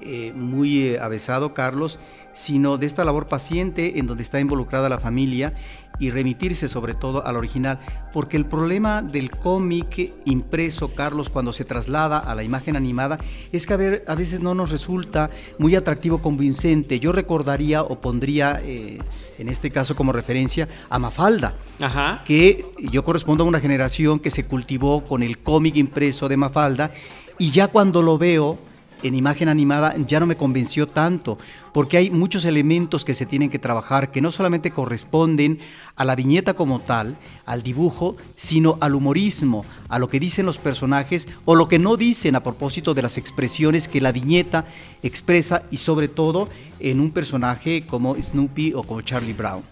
eh, 0.04 0.32
muy 0.34 0.88
eh, 0.88 0.98
avesado, 0.98 1.54
Carlos, 1.54 2.00
sino 2.34 2.78
de 2.78 2.86
esta 2.86 3.04
labor 3.04 3.28
paciente 3.28 3.98
en 3.98 4.06
donde 4.06 4.22
está 4.22 4.40
involucrada 4.40 4.88
la 4.88 4.98
familia 4.98 5.54
y 5.98 6.10
remitirse 6.10 6.68
sobre 6.68 6.94
todo 6.94 7.24
al 7.26 7.36
original, 7.36 7.78
porque 8.12 8.36
el 8.36 8.46
problema 8.46 9.02
del 9.02 9.30
cómic 9.30 10.12
impreso, 10.24 10.94
Carlos, 10.94 11.28
cuando 11.28 11.52
se 11.52 11.64
traslada 11.64 12.18
a 12.18 12.34
la 12.34 12.42
imagen 12.42 12.76
animada, 12.76 13.18
es 13.52 13.66
que 13.66 13.74
a, 13.74 13.76
ver, 13.76 14.04
a 14.08 14.14
veces 14.14 14.40
no 14.40 14.54
nos 14.54 14.70
resulta 14.70 15.30
muy 15.58 15.76
atractivo, 15.76 16.22
convincente. 16.22 16.98
Yo 16.98 17.12
recordaría 17.12 17.82
o 17.82 18.00
pondría, 18.00 18.60
eh, 18.64 18.98
en 19.38 19.48
este 19.48 19.70
caso 19.70 19.94
como 19.94 20.12
referencia, 20.12 20.68
a 20.88 20.98
Mafalda, 20.98 21.54
que 22.24 22.66
yo 22.90 23.04
correspondo 23.04 23.44
a 23.44 23.46
una 23.46 23.60
generación 23.60 24.18
que 24.18 24.30
se 24.30 24.46
cultivó 24.46 25.04
con 25.04 25.22
el 25.22 25.38
cómic 25.38 25.76
impreso 25.76 26.28
de 26.28 26.36
Mafalda, 26.36 26.92
y 27.38 27.50
ya 27.50 27.68
cuando 27.68 28.02
lo 28.02 28.18
veo, 28.18 28.58
en 29.02 29.14
imagen 29.14 29.48
animada 29.48 29.94
ya 30.06 30.20
no 30.20 30.26
me 30.26 30.36
convenció 30.36 30.86
tanto, 30.86 31.38
porque 31.72 31.96
hay 31.96 32.10
muchos 32.10 32.44
elementos 32.44 33.04
que 33.04 33.14
se 33.14 33.26
tienen 33.26 33.50
que 33.50 33.58
trabajar 33.58 34.10
que 34.10 34.20
no 34.20 34.32
solamente 34.32 34.70
corresponden 34.70 35.58
a 35.96 36.04
la 36.04 36.16
viñeta 36.16 36.54
como 36.54 36.80
tal, 36.80 37.16
al 37.46 37.62
dibujo, 37.62 38.16
sino 38.36 38.78
al 38.80 38.94
humorismo, 38.94 39.64
a 39.88 39.98
lo 39.98 40.08
que 40.08 40.20
dicen 40.20 40.46
los 40.46 40.58
personajes 40.58 41.28
o 41.44 41.54
lo 41.54 41.68
que 41.68 41.78
no 41.78 41.96
dicen 41.96 42.36
a 42.36 42.42
propósito 42.42 42.94
de 42.94 43.02
las 43.02 43.18
expresiones 43.18 43.88
que 43.88 44.00
la 44.00 44.12
viñeta 44.12 44.66
expresa 45.02 45.64
y 45.70 45.78
sobre 45.78 46.08
todo 46.08 46.48
en 46.80 47.00
un 47.00 47.10
personaje 47.10 47.84
como 47.86 48.14
Snoopy 48.20 48.74
o 48.74 48.82
como 48.82 49.02
Charlie 49.02 49.32
Brown. 49.32 49.62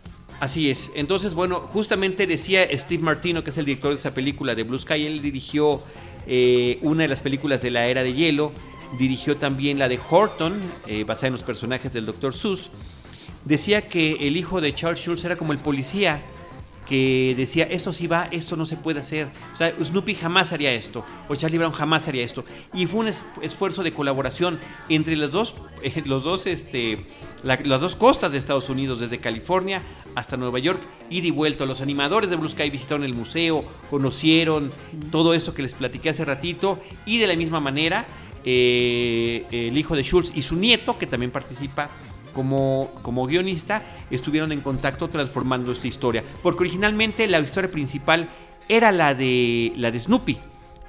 Así 0.40 0.70
es. 0.70 0.90
Entonces, 0.94 1.34
bueno, 1.34 1.60
justamente 1.60 2.26
decía 2.26 2.66
Steve 2.72 3.02
Martino, 3.02 3.44
que 3.44 3.50
es 3.50 3.58
el 3.58 3.66
director 3.66 3.90
de 3.90 3.96
esta 3.96 4.14
película 4.14 4.54
de 4.54 4.62
Blue 4.62 4.78
Sky, 4.78 5.04
él 5.04 5.20
dirigió 5.20 5.82
eh, 6.26 6.78
una 6.80 7.02
de 7.02 7.08
las 7.08 7.20
películas 7.20 7.60
de 7.60 7.70
la 7.70 7.86
era 7.86 8.02
de 8.02 8.14
hielo, 8.14 8.52
dirigió 8.98 9.36
también 9.36 9.78
la 9.78 9.88
de 9.88 9.98
Horton, 10.08 10.60
eh, 10.86 11.04
basada 11.04 11.28
en 11.28 11.32
los 11.34 11.42
personajes 11.42 11.92
del 11.92 12.06
Dr. 12.06 12.34
Seuss. 12.34 12.70
Decía 13.44 13.88
que 13.88 14.26
el 14.26 14.36
hijo 14.36 14.60
de 14.60 14.74
Charles 14.74 15.00
Schulz 15.00 15.24
era 15.24 15.36
como 15.36 15.52
el 15.52 15.58
policía 15.58 16.20
que 16.90 17.34
decía, 17.36 17.64
esto 17.70 17.92
sí 17.92 18.08
va, 18.08 18.26
esto 18.32 18.56
no 18.56 18.66
se 18.66 18.76
puede 18.76 18.98
hacer. 18.98 19.28
O 19.54 19.56
sea, 19.56 19.72
Snoopy 19.80 20.16
jamás 20.16 20.52
haría 20.52 20.72
esto, 20.72 21.04
o 21.28 21.36
Charlie 21.36 21.56
Brown 21.56 21.72
jamás 21.72 22.08
haría 22.08 22.24
esto. 22.24 22.44
Y 22.74 22.86
fue 22.86 23.00
un 23.00 23.08
esfuerzo 23.42 23.84
de 23.84 23.92
colaboración 23.92 24.58
entre 24.88 25.14
las 25.14 25.30
dos, 25.30 25.54
eh, 25.82 26.02
los 26.04 26.24
dos, 26.24 26.48
este, 26.48 27.06
las 27.44 27.80
dos 27.80 27.94
costas 27.94 28.32
de 28.32 28.38
Estados 28.38 28.68
Unidos, 28.68 28.98
desde 28.98 29.18
California 29.18 29.82
hasta 30.16 30.36
Nueva 30.36 30.58
York, 30.58 30.82
y 31.08 31.20
de 31.20 31.30
vuelta. 31.30 31.64
Los 31.64 31.80
animadores 31.80 32.28
de 32.28 32.34
Blue 32.34 32.48
Sky 32.48 32.70
visitaron 32.70 33.04
el 33.04 33.14
museo, 33.14 33.64
conocieron 33.88 34.72
todo 35.12 35.32
esto 35.32 35.54
que 35.54 35.62
les 35.62 35.74
platiqué 35.74 36.10
hace 36.10 36.24
ratito, 36.24 36.80
y 37.06 37.18
de 37.18 37.28
la 37.28 37.36
misma 37.36 37.60
manera, 37.60 38.04
eh, 38.44 39.46
el 39.50 39.76
hijo 39.76 39.96
de 39.96 40.02
Schultz 40.02 40.32
y 40.34 40.42
su 40.42 40.56
nieto, 40.56 40.98
que 40.98 41.06
también 41.06 41.30
participa 41.30 41.88
como, 42.32 42.90
como 43.02 43.26
guionista, 43.26 43.82
estuvieron 44.10 44.52
en 44.52 44.60
contacto 44.60 45.08
transformando 45.08 45.72
esta 45.72 45.88
historia. 45.88 46.24
Porque 46.42 46.62
originalmente 46.62 47.26
la 47.26 47.40
historia 47.40 47.70
principal 47.70 48.30
era 48.68 48.92
la 48.92 49.14
de, 49.14 49.72
la 49.76 49.90
de 49.90 50.00
Snoopy. 50.00 50.38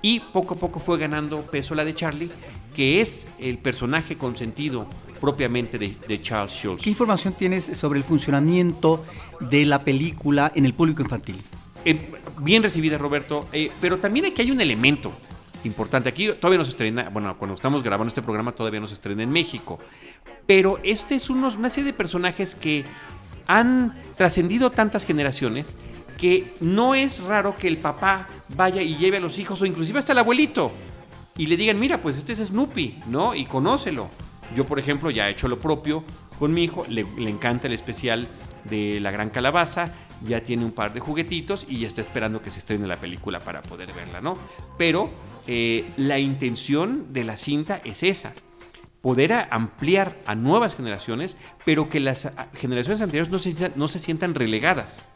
Y 0.03 0.19
poco 0.19 0.55
a 0.55 0.57
poco 0.57 0.79
fue 0.79 0.97
ganando 0.97 1.41
peso 1.43 1.75
la 1.75 1.85
de 1.85 1.93
Charlie, 1.93 2.31
que 2.75 3.01
es 3.01 3.27
el 3.39 3.57
personaje 3.57 4.17
consentido 4.17 4.87
propiamente 5.19 5.77
de, 5.77 6.21
Charles 6.21 6.53
Schultz. 6.53 6.83
¿Qué 6.83 6.89
información 6.89 7.33
tienes 7.33 7.65
sobre 7.77 7.99
el 7.99 8.03
funcionamiento 8.03 9.05
de 9.39 9.65
la 9.65 9.83
película 9.83 10.51
en 10.55 10.65
el 10.65 10.73
público 10.73 11.03
infantil? 11.03 11.39
Eh, 11.85 12.11
bien 12.39 12.63
recibida, 12.63 12.97
Roberto, 12.97 13.47
eh, 13.53 13.71
pero 13.79 13.99
también 13.99 14.25
aquí 14.25 14.41
hay 14.41 14.51
un 14.51 14.61
elemento 14.61 15.11
importante. 15.63 16.09
Aquí 16.09 16.31
todavía 16.33 16.57
no 16.57 16.65
se 16.65 16.71
estrena, 16.71 17.09
bueno, 17.09 17.37
cuando 17.37 17.55
estamos 17.55 17.83
grabando 17.83 18.09
este 18.09 18.21
programa 18.21 18.53
todavía 18.53 18.79
no 18.79 18.87
se 18.87 18.93
estrena 18.93 19.23
en 19.23 19.29
México. 19.29 19.79
Pero 20.45 20.79
este 20.83 21.15
es 21.15 21.29
unos, 21.29 21.57
una 21.57 21.69
serie 21.69 21.91
de 21.91 21.97
personajes 21.97 22.55
que 22.55 22.83
han 23.47 23.99
trascendido 24.15 24.71
tantas 24.71 25.05
generaciones 25.05 25.75
que 26.17 26.53
no 26.59 26.93
es 26.93 27.23
raro 27.23 27.55
que 27.55 27.67
el 27.67 27.77
papá 27.77 28.27
vaya 28.55 28.81
y 28.81 28.95
lleve 28.95 29.17
a 29.17 29.19
los 29.19 29.39
hijos 29.39 29.61
o 29.61 29.65
inclusive 29.65 29.99
hasta 29.99 30.11
el 30.11 30.19
abuelito 30.19 30.71
y 31.37 31.47
le 31.47 31.57
digan, 31.57 31.79
mira, 31.79 32.01
pues 32.01 32.17
este 32.17 32.33
es 32.33 32.39
Snoopy, 32.39 32.99
¿no? 33.07 33.33
Y 33.33 33.45
conócelo. 33.45 34.09
Yo, 34.55 34.65
por 34.65 34.79
ejemplo, 34.79 35.09
ya 35.09 35.27
he 35.27 35.31
hecho 35.31 35.47
lo 35.47 35.57
propio 35.57 36.03
con 36.37 36.53
mi 36.53 36.63
hijo, 36.63 36.85
le, 36.89 37.05
le 37.17 37.29
encanta 37.29 37.67
el 37.67 37.73
especial 37.73 38.27
de 38.65 38.99
la 38.99 39.11
gran 39.11 39.29
calabaza, 39.29 39.91
ya 40.25 40.43
tiene 40.43 40.65
un 40.65 40.71
par 40.71 40.93
de 40.93 40.99
juguetitos 40.99 41.65
y 41.67 41.79
ya 41.79 41.87
está 41.87 42.01
esperando 42.01 42.41
que 42.41 42.51
se 42.51 42.59
estrene 42.59 42.87
la 42.87 42.97
película 42.97 43.39
para 43.39 43.61
poder 43.61 43.91
verla, 43.93 44.21
¿no? 44.21 44.37
Pero 44.77 45.11
eh, 45.47 45.85
la 45.97 46.19
intención 46.19 47.11
de 47.13 47.23
la 47.23 47.37
cinta 47.37 47.81
es 47.83 48.03
esa, 48.03 48.33
poder 49.01 49.33
ampliar 49.49 50.17
a 50.25 50.35
nuevas 50.35 50.75
generaciones, 50.75 51.37
pero 51.65 51.89
que 51.89 51.99
las 51.99 52.29
generaciones 52.53 53.01
anteriores 53.01 53.31
no 53.31 53.39
se, 53.39 53.71
no 53.75 53.87
se 53.87 53.99
sientan 53.99 54.35
relegadas. 54.35 55.07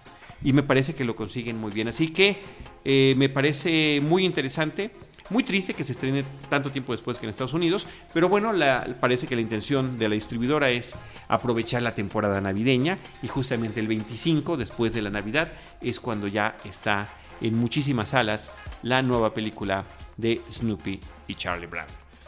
Y 0.43 0.53
me 0.53 0.63
parece 0.63 0.95
que 0.95 1.05
lo 1.05 1.15
consiguen 1.15 1.59
muy 1.59 1.71
bien. 1.71 1.87
Así 1.87 2.09
que 2.09 2.39
eh, 2.83 3.13
me 3.17 3.29
parece 3.29 4.01
muy 4.01 4.25
interesante. 4.25 4.91
Muy 5.31 5.43
triste 5.43 5.73
que 5.73 5.83
se 5.83 5.93
estrene 5.93 6.23
tanto 6.49 6.69
tiempo 6.69 6.91
después 6.91 7.17
que 7.17 7.25
en 7.25 7.31
Estados 7.31 7.53
Unidos, 7.53 7.87
pero 8.13 8.29
bueno, 8.29 8.53
parece 8.99 9.25
que 9.25 9.35
la 9.35 9.41
intención 9.41 9.97
de 9.97 10.07
la 10.07 10.13
distribuidora 10.13 10.69
es 10.69 10.95
aprovechar 11.27 11.81
la 11.81 11.95
temporada 11.95 12.39
navideña 12.41 12.99
y 13.23 13.27
justamente 13.27 13.79
el 13.79 13.87
25, 13.87 14.55
después 14.55 14.93
de 14.93 15.01
la 15.01 15.09
Navidad, 15.09 15.51
es 15.81 15.99
cuando 15.99 16.27
ya 16.27 16.55
está 16.63 17.07
en 17.41 17.57
muchísimas 17.57 18.09
salas 18.09 18.51
la 18.83 19.01
nueva 19.01 19.33
película 19.33 19.83
de 20.15 20.41
Snoopy 20.51 20.99
y 21.27 21.35
Charlie 21.35 21.65
Brown. 21.65 21.87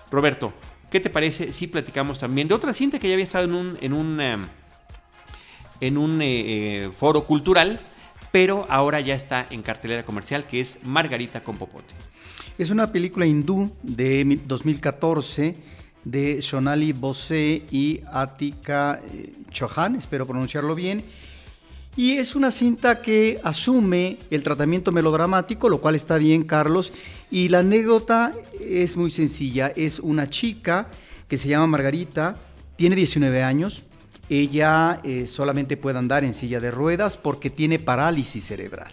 Roberto, 0.10 0.54
¿qué 0.90 1.00
te 1.00 1.12
parece 1.12 1.54
si 1.54 1.68
platicamos 1.68 2.20
también 2.20 2.48
de 2.48 2.56
otra 2.56 2.74
cinta 2.74 2.98
que 2.98 3.08
ya 3.08 3.14
había 3.14 3.26
estado 3.26 3.46
en 3.46 3.54
un, 3.54 3.78
en 3.80 3.94
un, 3.94 4.22
em, 4.22 4.44
en 5.82 5.98
un 6.00 6.20
eh, 6.22 6.26
eh, 6.86 6.92
foro 6.98 7.26
cultural, 7.26 7.80
pero 8.38 8.68
ahora 8.70 9.00
ya 9.02 9.16
está 9.16 9.48
en 9.50 9.64
cartelera 9.64 10.06
comercial, 10.06 10.46
que 10.46 10.62
es 10.62 10.78
Margarita 10.84 11.42
con 11.42 11.58
Popote? 11.58 11.96
Es 12.60 12.70
una 12.70 12.92
película 12.92 13.26
hindú 13.26 13.72
de 13.82 14.40
2014 14.46 15.56
de 16.04 16.40
Sonali 16.44 16.94
Bose 16.94 17.64
y 17.72 18.00
Atika 18.06 19.02
eh, 19.12 19.32
Chauhan, 19.50 19.96
espero 19.96 20.28
pronunciarlo 20.28 20.76
bien. 20.76 21.04
Y 21.96 22.18
es 22.18 22.36
una 22.36 22.52
cinta 22.52 23.02
que 23.02 23.40
asume 23.44 24.20
el 24.30 24.44
tratamiento 24.44 24.92
melodramático, 24.92 25.68
lo 25.68 25.82
cual 25.82 25.96
está 25.96 26.20
bien, 26.20 26.44
Carlos. 26.44 26.94
Y 27.32 27.50
la 27.50 27.60
anécdota 27.62 28.32
es 28.62 28.98
muy 28.98 29.10
sencilla. 29.10 29.74
Es 29.76 30.00
una 30.00 30.30
chica 30.30 30.90
que 31.28 31.40
se 31.40 31.50
llama 31.50 31.66
Margarita, 31.66 32.36
tiene 32.76 32.96
19 32.96 33.42
años. 33.42 33.87
Ella 34.30 35.00
eh, 35.04 35.28
solamente 35.28 35.78
puede 35.78 35.98
andar 35.98 36.24
en 36.24 36.34
silla 36.34 36.60
de 36.60 36.72
ruedas 36.72 37.18
porque 37.18 37.50
tiene 37.50 37.80
parálisis 37.80 38.46
cerebral. 38.46 38.92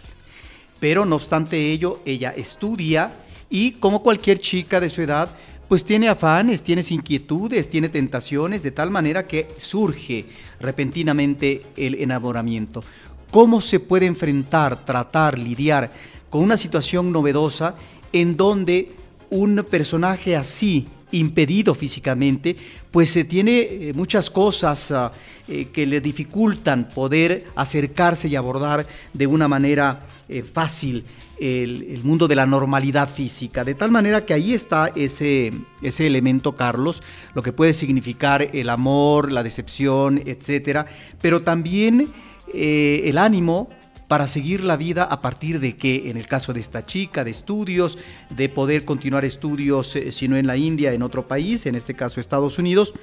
Pero 0.79 1.05
no 1.05 1.15
obstante 1.15 1.71
ello, 1.71 2.01
ella 2.05 2.33
estudia 2.35 3.11
y 3.49 3.73
como 3.73 4.01
cualquier 4.01 4.39
chica 4.39 4.79
de 4.79 4.89
su 4.89 5.01
edad, 5.01 5.29
pues 5.67 5.83
tiene 5.83 6.09
afanes, 6.09 6.61
tiene 6.61 6.83
inquietudes, 6.89 7.69
tiene 7.69 7.89
tentaciones, 7.89 8.61
de 8.63 8.71
tal 8.71 8.91
manera 8.91 9.25
que 9.25 9.47
surge 9.57 10.25
repentinamente 10.59 11.61
el 11.75 11.95
enamoramiento. 11.95 12.83
¿Cómo 13.31 13.61
se 13.61 13.79
puede 13.79 14.05
enfrentar, 14.05 14.85
tratar, 14.85 15.39
lidiar 15.39 15.89
con 16.29 16.43
una 16.43 16.57
situación 16.57 17.11
novedosa 17.11 17.75
en 18.13 18.37
donde 18.37 18.91
un 19.29 19.65
personaje 19.69 20.35
así, 20.35 20.87
impedido 21.15 21.73
físicamente, 21.73 22.55
pues 22.91 23.09
se 23.09 23.23
tiene 23.23 23.59
eh, 23.59 23.93
muchas 23.95 24.29
cosas 24.29 24.91
ah, 24.91 25.11
eh, 25.47 25.69
que 25.73 25.85
le 25.85 26.01
dificultan 26.01 26.89
poder 26.89 27.45
acercarse 27.55 28.27
y 28.27 28.35
abordar 28.35 28.85
de 29.13 29.27
una 29.27 29.47
manera 29.47 30.05
eh, 30.27 30.43
fácil 30.43 31.05
el, 31.39 31.99
mundo 32.03 32.27
de 32.27 32.35
la 32.35 32.45
normalidad 32.45 33.09
física, 33.09 33.63
de 33.63 33.75
tal 33.75 33.91
manera 33.91 34.25
que 34.25 34.33
ahí 34.33 34.53
está 34.53 34.91
ese, 34.95 35.51
ese 35.81 36.07
elemento, 36.07 36.55
Carlos, 36.55 37.03
lo 37.33 37.41
que 37.41 37.51
puede 37.51 37.73
significar 37.73 38.49
el 38.53 38.69
amor, 38.69 39.31
la 39.31 39.43
decepción, 39.43 40.21
etcétera, 40.25 40.85
pero 41.21 41.41
también 41.41 42.07
el 42.53 43.17
ánimo 43.17 43.69
para 44.07 44.27
seguir 44.27 44.63
la 44.63 44.77
vida 44.77 45.03
a 45.03 45.21
partir 45.21 45.59
de 45.59 45.75
que, 45.75 46.09
en 46.09 46.17
el 46.17 46.27
caso 46.27 46.53
de 46.53 46.59
esta 46.59 46.85
chica, 46.85 47.23
de 47.23 47.31
estudios, 47.31 47.97
de 48.29 48.49
poder 48.49 48.85
continuar 48.85 49.25
estudios, 49.25 49.95
eh, 49.95 50.11
si 50.11 50.27
no 50.27 50.37
en 50.37 50.47
la 50.47 50.57
India, 50.57 50.93
en 50.93 51.01
otro 51.01 51.27
país, 51.27 51.65
en 51.65 51.75
este 51.75 51.95
caso 51.95 52.19
Estados 52.19 52.59
Unidos. 52.59 52.93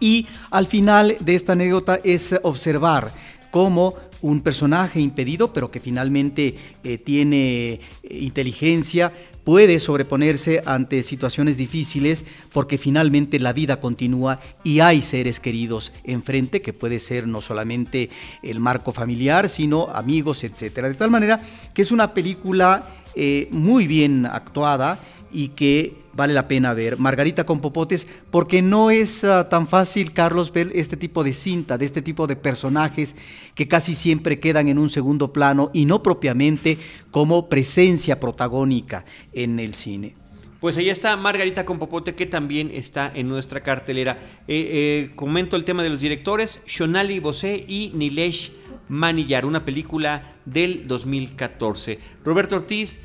Y 0.00 0.26
al 0.50 0.66
final 0.66 1.16
de 1.20 1.34
esta 1.34 1.52
anécdota 1.52 2.00
es 2.02 2.34
observar 2.42 3.12
como 3.54 3.94
un 4.20 4.40
personaje 4.40 4.98
impedido, 4.98 5.52
pero 5.52 5.70
que 5.70 5.78
finalmente 5.78 6.56
eh, 6.82 6.98
tiene 6.98 7.74
eh, 7.74 7.80
inteligencia, 8.02 9.12
puede 9.44 9.78
sobreponerse 9.78 10.60
ante 10.66 11.04
situaciones 11.04 11.56
difíciles 11.56 12.24
porque 12.52 12.78
finalmente 12.78 13.38
la 13.38 13.52
vida 13.52 13.78
continúa 13.78 14.40
y 14.64 14.80
hay 14.80 15.02
seres 15.02 15.38
queridos 15.38 15.92
enfrente 16.02 16.62
que 16.62 16.72
puede 16.72 16.98
ser 16.98 17.28
no 17.28 17.40
solamente 17.40 18.10
el 18.42 18.58
marco 18.58 18.90
familiar, 18.90 19.48
sino 19.48 19.86
amigos, 19.86 20.42
etcétera. 20.42 20.88
De 20.88 20.96
tal 20.96 21.10
manera 21.10 21.40
que 21.72 21.82
es 21.82 21.92
una 21.92 22.12
película 22.12 22.88
eh, 23.14 23.46
muy 23.52 23.86
bien 23.86 24.26
actuada 24.26 24.98
y 25.32 25.50
que 25.50 26.03
vale 26.16 26.34
la 26.34 26.48
pena 26.48 26.74
ver. 26.74 26.98
Margarita 26.98 27.44
con 27.44 27.60
popotes, 27.60 28.06
porque 28.30 28.62
no 28.62 28.90
es 28.90 29.24
ah, 29.24 29.48
tan 29.48 29.68
fácil, 29.68 30.12
Carlos, 30.12 30.52
ver 30.52 30.70
este 30.74 30.96
tipo 30.96 31.24
de 31.24 31.32
cinta, 31.32 31.78
de 31.78 31.84
este 31.84 32.02
tipo 32.02 32.26
de 32.26 32.36
personajes 32.36 33.16
que 33.54 33.68
casi 33.68 33.94
siempre 33.94 34.40
quedan 34.40 34.68
en 34.68 34.78
un 34.78 34.90
segundo 34.90 35.32
plano 35.32 35.70
y 35.72 35.84
no 35.84 36.02
propiamente 36.02 36.78
como 37.10 37.48
presencia 37.48 38.20
protagónica 38.20 39.04
en 39.32 39.58
el 39.58 39.74
cine. 39.74 40.16
Pues 40.64 40.78
ahí 40.78 40.88
está 40.88 41.14
Margarita 41.18 41.66
con 41.66 41.78
Popote, 41.78 42.14
que 42.14 42.24
también 42.24 42.70
está 42.72 43.12
en 43.14 43.28
nuestra 43.28 43.62
cartelera. 43.62 44.18
Eh, 44.48 45.10
eh, 45.10 45.10
comento 45.14 45.56
el 45.56 45.64
tema 45.64 45.82
de 45.82 45.90
los 45.90 46.00
directores, 46.00 46.62
Shonali 46.66 47.18
Bosé 47.18 47.66
y 47.68 47.92
Nilesh 47.94 48.50
Manillar, 48.88 49.44
una 49.44 49.66
película 49.66 50.36
del 50.46 50.88
2014. 50.88 51.98
Roberto 52.24 52.56
Ortiz, 52.56 52.98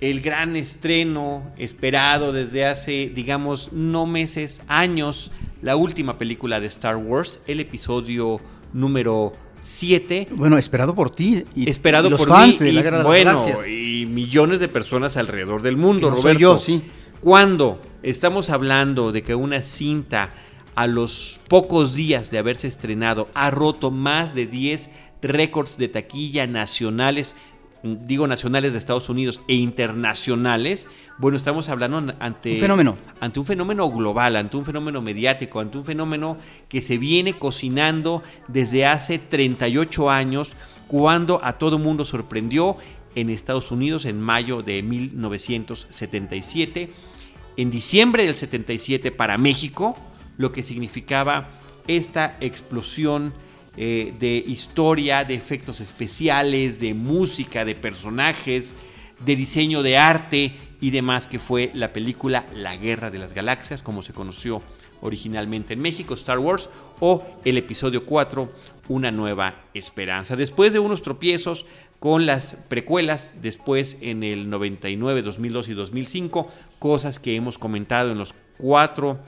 el 0.00 0.20
gran 0.20 0.56
estreno 0.56 1.50
esperado 1.56 2.32
desde 2.32 2.66
hace, 2.66 3.10
digamos, 3.14 3.72
no 3.72 4.06
meses, 4.06 4.62
años, 4.68 5.30
la 5.62 5.76
última 5.76 6.18
película 6.18 6.60
de 6.60 6.66
Star 6.66 6.96
Wars, 6.96 7.40
el 7.46 7.60
episodio 7.60 8.40
número 8.72 9.32
7. 9.62 10.28
Bueno, 10.32 10.58
esperado 10.58 10.94
por 10.94 11.10
ti 11.10 11.44
y 11.54 11.68
esperado 11.70 12.10
los 12.10 12.20
por 12.20 12.28
fans 12.28 12.58
de 12.58 12.72
la 12.72 12.82
Guerra 12.82 12.98
de 12.98 13.04
bueno, 13.04 13.42
y 13.66 14.06
millones 14.06 14.60
de 14.60 14.68
personas 14.68 15.16
alrededor 15.16 15.62
del 15.62 15.76
mundo, 15.76 16.10
Roberto. 16.10 16.38
yo, 16.38 16.58
sí. 16.58 16.82
Cuando 17.20 17.80
estamos 18.02 18.50
hablando 18.50 19.10
de 19.12 19.22
que 19.22 19.34
una 19.34 19.62
cinta 19.62 20.28
a 20.74 20.86
los 20.86 21.40
pocos 21.48 21.94
días 21.94 22.30
de 22.30 22.38
haberse 22.38 22.68
estrenado 22.68 23.28
ha 23.32 23.50
roto 23.50 23.90
más 23.90 24.34
de 24.34 24.46
10 24.46 24.90
récords 25.22 25.78
de 25.78 25.88
taquilla 25.88 26.46
nacionales, 26.46 27.34
digo 28.06 28.26
nacionales 28.26 28.72
de 28.72 28.78
Estados 28.78 29.08
Unidos 29.08 29.40
e 29.48 29.54
internacionales, 29.54 30.86
bueno, 31.18 31.36
estamos 31.36 31.68
hablando 31.68 32.14
ante 32.20 32.54
un 32.54 32.60
fenómeno, 32.60 32.96
ante 33.20 33.40
un 33.40 33.46
fenómeno 33.46 33.90
global, 33.90 34.36
ante 34.36 34.56
un 34.56 34.64
fenómeno 34.64 35.02
mediático, 35.02 35.60
ante 35.60 35.78
un 35.78 35.84
fenómeno 35.84 36.36
que 36.68 36.82
se 36.82 36.98
viene 36.98 37.38
cocinando 37.38 38.22
desde 38.48 38.86
hace 38.86 39.18
38 39.18 40.10
años, 40.10 40.52
cuando 40.88 41.44
a 41.44 41.54
todo 41.54 41.78
mundo 41.78 42.04
sorprendió 42.04 42.76
en 43.14 43.30
Estados 43.30 43.70
Unidos 43.70 44.04
en 44.04 44.20
mayo 44.20 44.62
de 44.62 44.82
1977, 44.82 46.90
en 47.56 47.70
diciembre 47.70 48.26
del 48.26 48.34
77 48.34 49.10
para 49.10 49.38
México, 49.38 49.96
lo 50.36 50.52
que 50.52 50.62
significaba 50.62 51.48
esta 51.88 52.36
explosión 52.40 53.32
eh, 53.76 54.14
de 54.18 54.36
historia, 54.46 55.24
de 55.24 55.34
efectos 55.34 55.80
especiales, 55.80 56.80
de 56.80 56.94
música, 56.94 57.64
de 57.64 57.74
personajes, 57.74 58.74
de 59.24 59.36
diseño 59.36 59.82
de 59.82 59.98
arte 59.98 60.52
y 60.80 60.90
demás, 60.90 61.26
que 61.26 61.38
fue 61.38 61.70
la 61.74 61.92
película 61.92 62.46
La 62.54 62.76
Guerra 62.76 63.10
de 63.10 63.18
las 63.18 63.32
Galaxias, 63.32 63.82
como 63.82 64.02
se 64.02 64.12
conoció 64.12 64.62
originalmente 65.00 65.74
en 65.74 65.80
México, 65.80 66.14
Star 66.14 66.38
Wars, 66.38 66.70
o 67.00 67.24
el 67.44 67.58
episodio 67.58 68.06
4, 68.06 68.50
Una 68.88 69.10
Nueva 69.10 69.64
Esperanza. 69.74 70.36
Después 70.36 70.72
de 70.72 70.78
unos 70.78 71.02
tropiezos 71.02 71.66
con 71.98 72.26
las 72.26 72.56
precuelas, 72.68 73.34
después 73.42 73.98
en 74.00 74.22
el 74.22 74.50
99, 74.50 75.22
2002 75.22 75.68
y 75.68 75.74
2005, 75.74 76.46
cosas 76.78 77.18
que 77.18 77.34
hemos 77.34 77.58
comentado 77.58 78.12
en 78.12 78.18
los 78.18 78.34
cuatro 78.58 79.18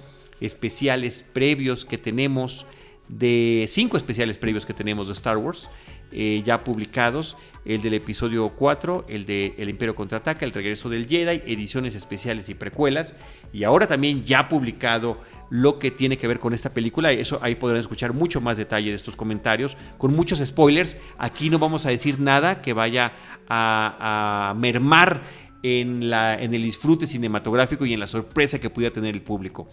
especiales 0.41 1.25
previos 1.33 1.85
que 1.85 1.99
tenemos 1.99 2.67
de 3.09 3.67
cinco 3.69 3.97
especiales 3.97 4.39
previos 4.39 4.67
que 4.67 4.75
tenemos 4.75 5.07
de 5.09 5.15
Star 5.15 5.37
Wars, 5.37 5.69
eh, 6.11 6.43
ya 6.45 6.65
publicados, 6.65 7.37
el 7.67 7.83
del 7.83 7.93
episodio 7.93 8.49
4, 8.49 9.05
el 9.09 9.27
de 9.27 9.55
El 9.59 9.69
Imperio 9.69 9.95
Contraataca, 9.95 10.47
El 10.47 10.53
Regreso 10.53 10.89
del 10.89 11.07
Jedi, 11.07 11.43
ediciones 11.47 11.95
especiales 11.95 12.49
y 12.49 12.55
precuelas, 12.55 13.15
y 13.53 13.65
ahora 13.65 13.87
también 13.87 14.25
ya 14.25 14.49
publicado 14.49 15.21
lo 15.51 15.79
que 15.79 15.91
tiene 15.91 16.17
que 16.17 16.27
ver 16.27 16.39
con 16.39 16.55
esta 16.55 16.73
película, 16.73 17.13
eso 17.13 17.39
ahí 17.43 17.57
podrán 17.57 17.81
escuchar 17.81 18.15
mucho 18.15 18.41
más 18.41 18.57
detalle 18.57 18.89
de 18.89 18.97
estos 18.97 19.17
comentarios, 19.17 19.77
con 19.99 20.17
muchos 20.17 20.39
spoilers, 20.39 20.97
aquí 21.19 21.51
no 21.51 21.59
vamos 21.59 21.85
a 21.85 21.91
decir 21.91 22.19
nada 22.19 22.63
que 22.63 22.73
vaya 22.73 23.13
a, 23.47 24.55
mermar 24.57 25.23
en, 25.63 26.09
la, 26.09 26.41
en 26.41 26.55
el 26.55 26.63
disfrute 26.63 27.07
cinematográfico 27.07 27.85
y 27.85 27.93
en 27.93 28.01
la 28.01 28.07
sorpresa 28.07 28.59
que 28.59 28.71
pueda 28.71 28.91
tener 28.91 29.15
el 29.15 29.23
público. 29.23 29.69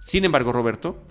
Sin 0.00 0.24
embargo, 0.26 0.52
Roberto, 0.52 1.06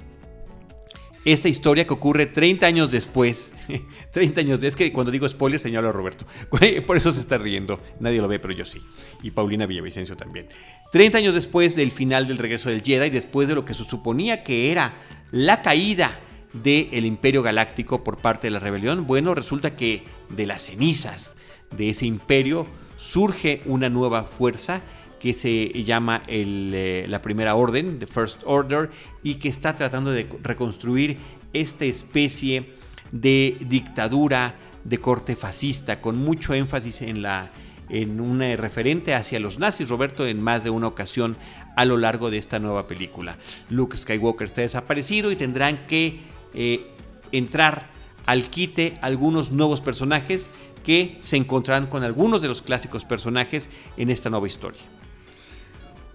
esta 1.25 1.49
historia 1.49 1.85
que 1.85 1.93
ocurre 1.93 2.25
30 2.25 2.65
años 2.65 2.91
después. 2.91 3.51
30 4.11 4.41
años, 4.41 4.63
es 4.63 4.75
que 4.75 4.91
cuando 4.93 5.11
digo 5.11 5.27
spoiler 5.27 5.59
señalo 5.59 5.89
a 5.89 5.91
Roberto. 5.91 6.25
Por 6.88 6.97
eso 6.97 7.11
se 7.11 7.19
está 7.19 7.38
riendo. 7.38 7.79
Nadie 7.99 8.21
lo 8.21 8.27
ve, 8.27 8.39
pero 8.39 8.53
yo 8.53 8.65
sí. 8.65 8.81
Y 9.23 9.31
Paulina 9.31 9.65
Villavicencio 9.65 10.15
también. 10.15 10.47
30 10.91 11.17
años 11.17 11.35
después 11.35 11.75
del 11.75 11.91
final 11.91 12.27
del 12.27 12.38
regreso 12.38 12.69
del 12.69 12.81
Jedi, 12.81 13.09
después 13.09 13.47
de 13.47 13.55
lo 13.55 13.65
que 13.65 13.73
se 13.73 13.83
suponía 13.83 14.43
que 14.43 14.71
era 14.71 14.95
la 15.31 15.61
caída 15.61 16.19
del 16.53 17.05
Imperio 17.05 17.43
Galáctico 17.43 18.03
por 18.03 18.17
parte 18.17 18.47
de 18.47 18.51
la 18.51 18.59
rebelión, 18.59 19.05
bueno, 19.05 19.35
resulta 19.35 19.75
que 19.75 20.03
de 20.29 20.47
las 20.47 20.63
cenizas 20.63 21.35
de 21.75 21.89
ese 21.89 22.05
imperio 22.07 22.65
surge 22.97 23.61
una 23.65 23.89
nueva 23.89 24.23
fuerza 24.23 24.81
que 25.19 25.34
se 25.34 25.67
llama 25.84 26.21
eh, 26.27 27.05
la 27.08 27.21
Primera 27.21 27.55
Orden, 27.55 27.99
The 27.99 28.08
First 28.08 28.41
Order, 28.45 28.89
y 29.23 29.36
que 29.36 29.49
está 29.49 29.75
tratando 29.75 30.12
de 30.12 30.27
reconstruir 30.41 31.17
esta 31.53 31.86
especie 31.86 32.73
de 33.12 33.58
dictadura 33.62 34.55
de 34.84 34.97
corte 34.99 35.36
fascista, 35.36 36.01
con 36.01 36.17
mucho 36.17 36.53
énfasis 36.53 37.01
en 37.01 37.21
la 37.21 37.51
en 37.89 38.21
un 38.21 38.39
referente 38.39 39.15
hacia 39.15 39.39
los 39.39 39.60
nazis, 39.60 39.89
Roberto, 39.89 40.27
en 40.27 40.41
más 40.41 40.63
de 40.63 40.69
una 40.69 40.88
ocasión 40.88 41.36
a 41.75 41.86
lo 41.86 41.97
largo 41.97 42.29
de 42.29 42.38
esta 42.38 42.60
nueva 42.60 42.88
película. 42.88 43.38
Luke 43.69 43.97
Skywalker 43.97 44.45
está 44.45 44.62
desaparecido 44.62 45.32
y 45.32 45.36
tendrán 45.36 45.88
que 45.88 46.19
eh, 46.53 46.88
entrar 47.32 47.89
al 48.25 48.49
quite 48.49 48.97
algunos 49.01 49.51
nuevos 49.51 49.82
personajes 49.82 50.51
que 50.84 51.17
se 51.21 51.36
encontrarán 51.36 51.88
con 51.88 52.03
algunos 52.03 52.41
de 52.41 52.47
los 52.47 52.62
clásicos 52.62 53.05
personajes 53.05 53.69
en 53.97 54.10
esta 54.10 54.29
nueva 54.29 54.47
historia. 54.47 54.82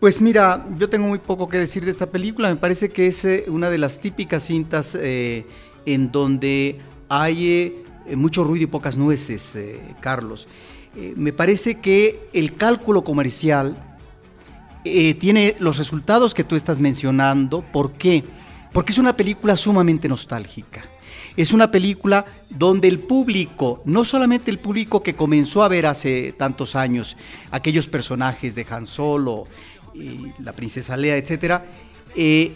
Pues 0.01 0.21
mira, 0.21 0.67
yo 0.79 0.89
tengo 0.89 1.07
muy 1.07 1.19
poco 1.19 1.49
que 1.49 1.59
decir 1.59 1.85
de 1.85 1.91
esta 1.91 2.07
película. 2.07 2.49
Me 2.51 2.57
parece 2.57 2.91
que 2.91 3.07
es 3.07 3.25
eh, 3.25 3.45
una 3.49 3.71
de 3.71 3.79
las 3.79 4.01
típicas 4.01 4.45
cintas 4.45 4.97
eh, 5.01 5.47
en 5.87 6.11
donde 6.11 6.81
hay 7.09 7.85
eh, 8.07 8.17
mucho 8.17 8.45
ruido 8.45 8.65
y 8.65 8.67
pocas 8.67 8.97
nueces, 8.97 9.57
Carlos. 10.01 10.49
me 11.17 11.33
parece 11.33 11.77
que 11.81 12.29
el 12.33 12.55
cálculo 12.57 13.03
comercial 13.03 13.77
tiene 14.85 15.57
los 15.59 15.79
resultados 15.79 16.35
que 16.35 16.45
tú 16.45 16.57
estás 16.57 16.79
mencionando. 16.79 17.63
¿Por 17.63 17.93
qué? 17.93 18.25
Porque 18.73 18.93
es 18.93 18.99
una 18.99 19.17
película 19.17 19.57
sumamente 19.57 20.09
nostálgica. 20.09 20.85
Es 21.37 21.53
una 21.53 21.71
película 21.71 22.25
donde 22.49 22.87
el 22.87 23.01
público, 23.01 23.83
no 23.85 24.05
solamente 24.05 24.53
el 24.53 24.61
público 24.61 25.03
que 25.03 25.17
comenzó 25.17 25.65
a 25.65 25.69
ver 25.69 25.87
hace 25.87 26.33
tantos 26.33 26.77
años 26.77 27.17
aquellos 27.51 27.89
personajes 27.89 28.55
de 28.55 28.65
Han 28.71 28.87
Solo, 28.87 29.47
la 30.39 30.53
princesa 30.53 30.97
Lea, 30.97 31.17
etcétera, 31.17 31.65
eh, 32.17 32.53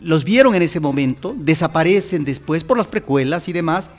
los 0.00 0.24
vieron 0.24 0.54
en 0.54 0.62
ese 0.62 0.80
momento, 0.80 1.34
desaparecen 1.36 2.24
después 2.24 2.64
por 2.64 2.76
las 2.76 2.88
precuelas 2.88 3.48
y 3.48 3.52
demás, 3.52 3.90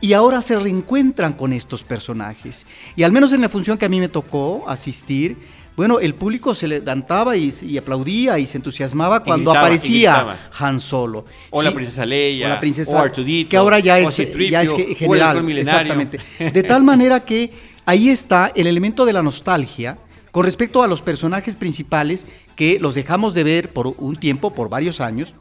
y 0.00 0.12
ahora 0.14 0.42
se 0.42 0.58
reencuentran 0.58 1.32
con 1.32 1.52
estos 1.52 1.84
personajes. 1.84 2.66
Y 2.96 3.04
al 3.04 3.12
menos 3.12 3.32
en 3.32 3.40
la 3.40 3.48
función 3.48 3.78
que 3.78 3.86
a 3.86 3.88
mí 3.88 4.00
me 4.00 4.08
tocó 4.08 4.64
asistir, 4.68 5.36
bueno, 5.76 6.00
el 6.00 6.14
público 6.14 6.54
se 6.54 6.68
levantaba 6.68 7.36
y, 7.36 7.52
y 7.62 7.78
aplaudía 7.78 8.38
y 8.38 8.46
se 8.46 8.58
entusiasmaba 8.58 9.22
cuando 9.22 9.52
aparecía 9.52 10.50
Han 10.58 10.80
Solo. 10.80 11.24
O 11.50 11.62
la 11.62 11.72
princesa 11.72 12.04
Leia, 12.04 12.46
o 12.46 12.48
la 12.50 12.60
princesa 12.60 13.00
Artudito, 13.00 13.48
que 13.48 13.56
ahora 13.56 13.78
ya 13.78 13.98
es, 13.98 14.16
ya 14.50 14.62
es 14.62 14.72
general. 14.96 15.48
Exactamente. 15.50 16.18
De 16.52 16.62
tal 16.62 16.82
manera 16.82 17.20
que 17.20 17.50
ahí 17.86 18.10
está 18.10 18.52
el 18.54 18.66
elemento 18.66 19.06
de 19.06 19.14
la 19.14 19.22
nostalgia, 19.22 19.96
con 20.32 20.44
respecto 20.44 20.82
a 20.82 20.88
los 20.88 21.02
personajes 21.02 21.54
principales, 21.54 22.26
que 22.56 22.80
los 22.80 22.94
dejamos 22.94 23.34
de 23.34 23.44
ver 23.44 23.72
por 23.72 23.94
un 23.98 24.16
tiempo, 24.16 24.54
por 24.54 24.68
varios 24.68 25.00
años, 25.00 25.34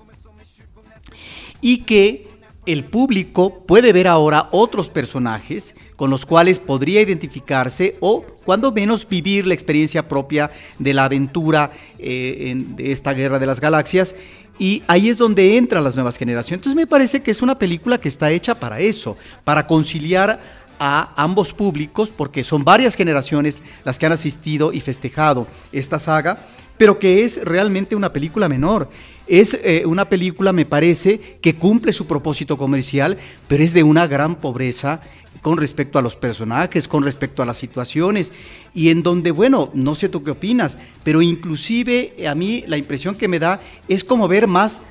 y 1.61 1.79
que 1.79 2.27
el 2.65 2.83
público 2.83 3.63
puede 3.65 3.91
ver 3.91 4.07
ahora 4.07 4.47
otros 4.51 4.89
personajes 4.89 5.73
con 5.95 6.09
los 6.09 6.25
cuales 6.25 6.59
podría 6.59 7.01
identificarse 7.01 7.95
o 8.01 8.23
cuando 8.45 8.71
menos 8.71 9.07
vivir 9.07 9.47
la 9.47 9.53
experiencia 9.53 10.07
propia 10.07 10.51
de 10.77 10.93
la 10.93 11.05
aventura 11.05 11.71
eh, 11.97 12.53
de 12.55 12.91
esta 12.91 13.13
guerra 13.13 13.39
de 13.39 13.47
las 13.47 13.59
galaxias. 13.59 14.15
Y 14.59 14.83
ahí 14.87 15.09
es 15.09 15.17
donde 15.17 15.57
entran 15.57 15.83
las 15.83 15.95
nuevas 15.95 16.17
generaciones. 16.17 16.59
Entonces 16.59 16.75
me 16.75 16.85
parece 16.85 17.23
que 17.23 17.31
es 17.31 17.41
una 17.41 17.57
película 17.57 17.99
que 17.99 18.09
está 18.09 18.29
hecha 18.29 18.59
para 18.59 18.79
eso, 18.79 19.17
para 19.43 19.65
conciliar 19.65 20.39
a 20.83 21.13
ambos 21.15 21.53
públicos, 21.53 22.09
porque 22.09 22.43
son 22.43 22.63
varias 22.63 22.95
generaciones 22.95 23.59
las 23.85 23.99
que 23.99 24.07
han 24.07 24.13
asistido 24.13 24.73
y 24.73 24.81
festejado 24.81 25.45
esta 25.71 25.99
saga, 25.99 26.39
pero 26.75 26.97
que 26.97 27.23
es 27.23 27.45
realmente 27.45 27.95
una 27.95 28.11
película 28.11 28.49
menor. 28.49 28.89
Es 29.27 29.53
eh, 29.63 29.83
una 29.85 30.09
película, 30.09 30.51
me 30.51 30.65
parece, 30.65 31.37
que 31.39 31.53
cumple 31.53 31.93
su 31.93 32.07
propósito 32.07 32.57
comercial, 32.57 33.19
pero 33.47 33.63
es 33.63 33.75
de 33.75 33.83
una 33.83 34.07
gran 34.07 34.33
pobreza 34.33 35.01
con 35.43 35.59
respecto 35.59 35.99
a 35.99 36.01
los 36.01 36.15
personajes, 36.15 36.87
con 36.87 37.03
respecto 37.03 37.43
a 37.43 37.45
las 37.45 37.57
situaciones, 37.57 38.31
y 38.73 38.89
en 38.89 39.03
donde, 39.03 39.29
bueno, 39.29 39.69
no 39.75 39.93
sé 39.93 40.09
tú 40.09 40.23
qué 40.23 40.31
opinas, 40.31 40.79
pero 41.03 41.21
inclusive 41.21 42.15
a 42.27 42.33
mí 42.33 42.63
la 42.65 42.77
impresión 42.77 43.13
que 43.13 43.27
me 43.27 43.37
da 43.37 43.61
es 43.87 44.03
como 44.03 44.27
ver 44.27 44.47
más 44.47 44.81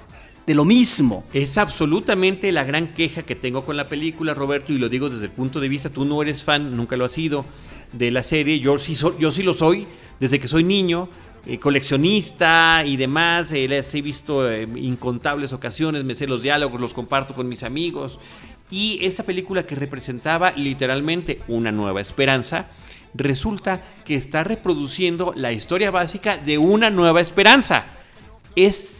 de 0.51 0.57
lo 0.57 0.65
mismo. 0.65 1.23
Es 1.33 1.59
absolutamente 1.59 2.51
la 2.51 2.65
gran 2.65 2.93
queja 2.93 3.23
que 3.23 3.37
tengo 3.37 3.65
con 3.65 3.77
la 3.77 3.87
película, 3.87 4.35
Roberto, 4.35 4.73
y 4.73 4.79
lo 4.79 4.89
digo 4.89 5.09
desde 5.09 5.27
el 5.27 5.31
punto 5.31 5.61
de 5.61 5.69
vista, 5.69 5.91
tú 5.91 6.05
no 6.05 6.21
eres 6.23 6.43
fan, 6.43 6.77
nunca 6.77 6.97
lo 6.97 7.05
has 7.05 7.13
sido, 7.13 7.45
de 7.93 8.11
la 8.11 8.25
serie, 8.25 8.59
yo 8.59 8.77
sí, 8.81 8.97
yo 9.21 9.31
sí 9.31 9.45
lo 9.45 9.55
soy, 9.55 9.87
desde 10.19 10.41
que 10.41 10.49
soy 10.49 10.65
niño, 10.65 11.09
eh, 11.47 11.59
coleccionista 11.59 12.83
y 12.85 12.97
demás, 12.97 13.53
eh, 13.53 13.69
he 13.93 14.03
visto 14.03 14.53
incontables 14.61 15.53
ocasiones, 15.53 16.03
me 16.03 16.15
sé 16.15 16.27
los 16.27 16.43
diálogos, 16.43 16.81
los 16.81 16.95
comparto 16.95 17.33
con 17.33 17.49
mis 17.49 17.63
amigos, 17.63 18.19
y 18.73 18.99
esta 19.03 19.23
película 19.23 19.63
que 19.63 19.77
representaba 19.77 20.51
literalmente 20.57 21.43
una 21.47 21.71
nueva 21.71 22.01
esperanza, 22.01 22.71
resulta 23.15 23.85
que 24.05 24.17
está 24.17 24.43
reproduciendo 24.43 25.33
la 25.37 25.53
historia 25.53 25.93
básica 25.93 26.39
de 26.39 26.59
una 26.59 26.91
nueva 26.91 27.21
esperanza. 27.21 27.87
Es, 28.57 28.95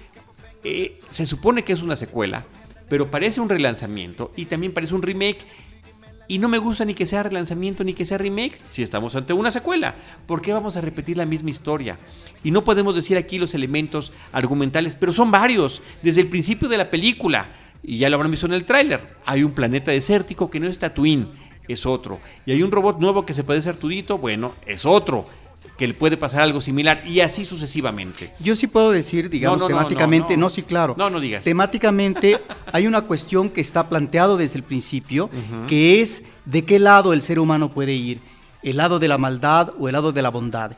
eh, 0.63 0.99
se 1.09 1.27
supone 1.27 1.65
que 1.65 1.73
es 1.73 1.83
una 1.83 1.97
secuela, 1.97 2.45
pero 2.89 3.11
parece 3.11 3.41
un 3.41 3.49
relanzamiento 3.49 4.31
y 4.37 4.47
también 4.47 4.73
parece 4.73 4.95
un 4.95 5.03
remake. 5.03 5.47
Y 6.29 6.39
no 6.39 6.49
me 6.49 6.59
gusta 6.59 6.85
ni 6.85 6.95
que 6.95 7.07
sea 7.07 7.25
relanzamiento 7.25 7.83
ni 7.83 7.93
que 7.93 8.05
sea 8.05 8.17
remake 8.17 8.57
si 8.69 8.83
estamos 8.83 9.17
ante 9.17 9.33
una 9.33 9.51
secuela. 9.51 9.97
¿Por 10.27 10.41
qué 10.41 10.53
vamos 10.53 10.77
a 10.77 10.81
repetir 10.81 11.17
la 11.17 11.27
misma 11.27 11.51
historia? 11.51 11.99
Y 12.45 12.53
no 12.53 12.63
podemos 12.63 12.95
decir 12.95 13.17
aquí 13.17 13.37
los 13.37 13.55
elementos 13.55 14.13
argumentales, 14.31 14.95
pero 14.95 15.13
son 15.13 15.33
varios, 15.33 15.83
desde 16.03 16.21
el 16.21 16.29
principio 16.29 16.69
de 16.69 16.77
la 16.77 16.91
película. 16.91 17.49
Y 17.83 17.99
ya 17.99 18.09
lo 18.09 18.17
habrán 18.17 18.31
visto 18.31 18.47
en 18.47 18.53
el 18.53 18.65
tráiler. 18.65 19.01
Hay 19.25 19.43
un 19.43 19.53
planeta 19.53 19.91
desértico 19.91 20.51
que 20.51 20.61
no 20.61 20.69
es 20.69 20.79
Tatooine, 20.79 21.27
es 21.67 21.85
otro. 21.85 22.21
Y 22.47 22.53
hay 22.53 22.63
un 22.63 22.71
robot 22.71 23.01
nuevo 23.01 23.27
que 23.27 23.35
se 23.35 23.43
puede 23.43 23.63
ser 23.63 23.77
Tudito, 23.77 24.19
bueno, 24.19 24.55
es 24.67 24.85
otro 24.85 25.27
que 25.81 25.89
le 25.89 25.95
puede 25.95 26.19
pasar 26.19 26.43
algo 26.43 26.61
similar 26.61 27.03
y 27.07 27.21
así 27.21 27.43
sucesivamente. 27.47 28.35
Yo 28.39 28.55
sí 28.55 28.67
puedo 28.67 28.91
decir, 28.91 29.31
digamos, 29.31 29.67
temáticamente, 29.67 30.37
no, 30.37 30.51
sí, 30.51 30.63
claro. 30.63 30.95
No, 30.99 31.09
no 31.09 31.19
digas. 31.21 31.43
Temáticamente 31.43 32.39
hay 32.73 32.87
una 32.87 33.01
cuestión 33.01 33.49
que 33.49 33.63
está 33.63 33.89
planteado 33.89 34.37
desde 34.37 34.59
el 34.59 34.63
principio, 34.63 35.31
que 35.69 36.03
es 36.03 36.23
de 36.45 36.67
qué 36.67 36.79
lado 36.79 37.15
el 37.15 37.23
ser 37.23 37.39
humano 37.39 37.73
puede 37.73 37.95
ir, 37.95 38.21
el 38.63 38.77
lado 38.77 38.99
de 38.99 39.09
la 39.09 39.17
maldad 39.17 39.73
o 39.79 39.89
el 39.89 39.95
lado 39.95 40.13
de 40.13 40.21
la 40.21 40.29
bondad. 40.29 40.73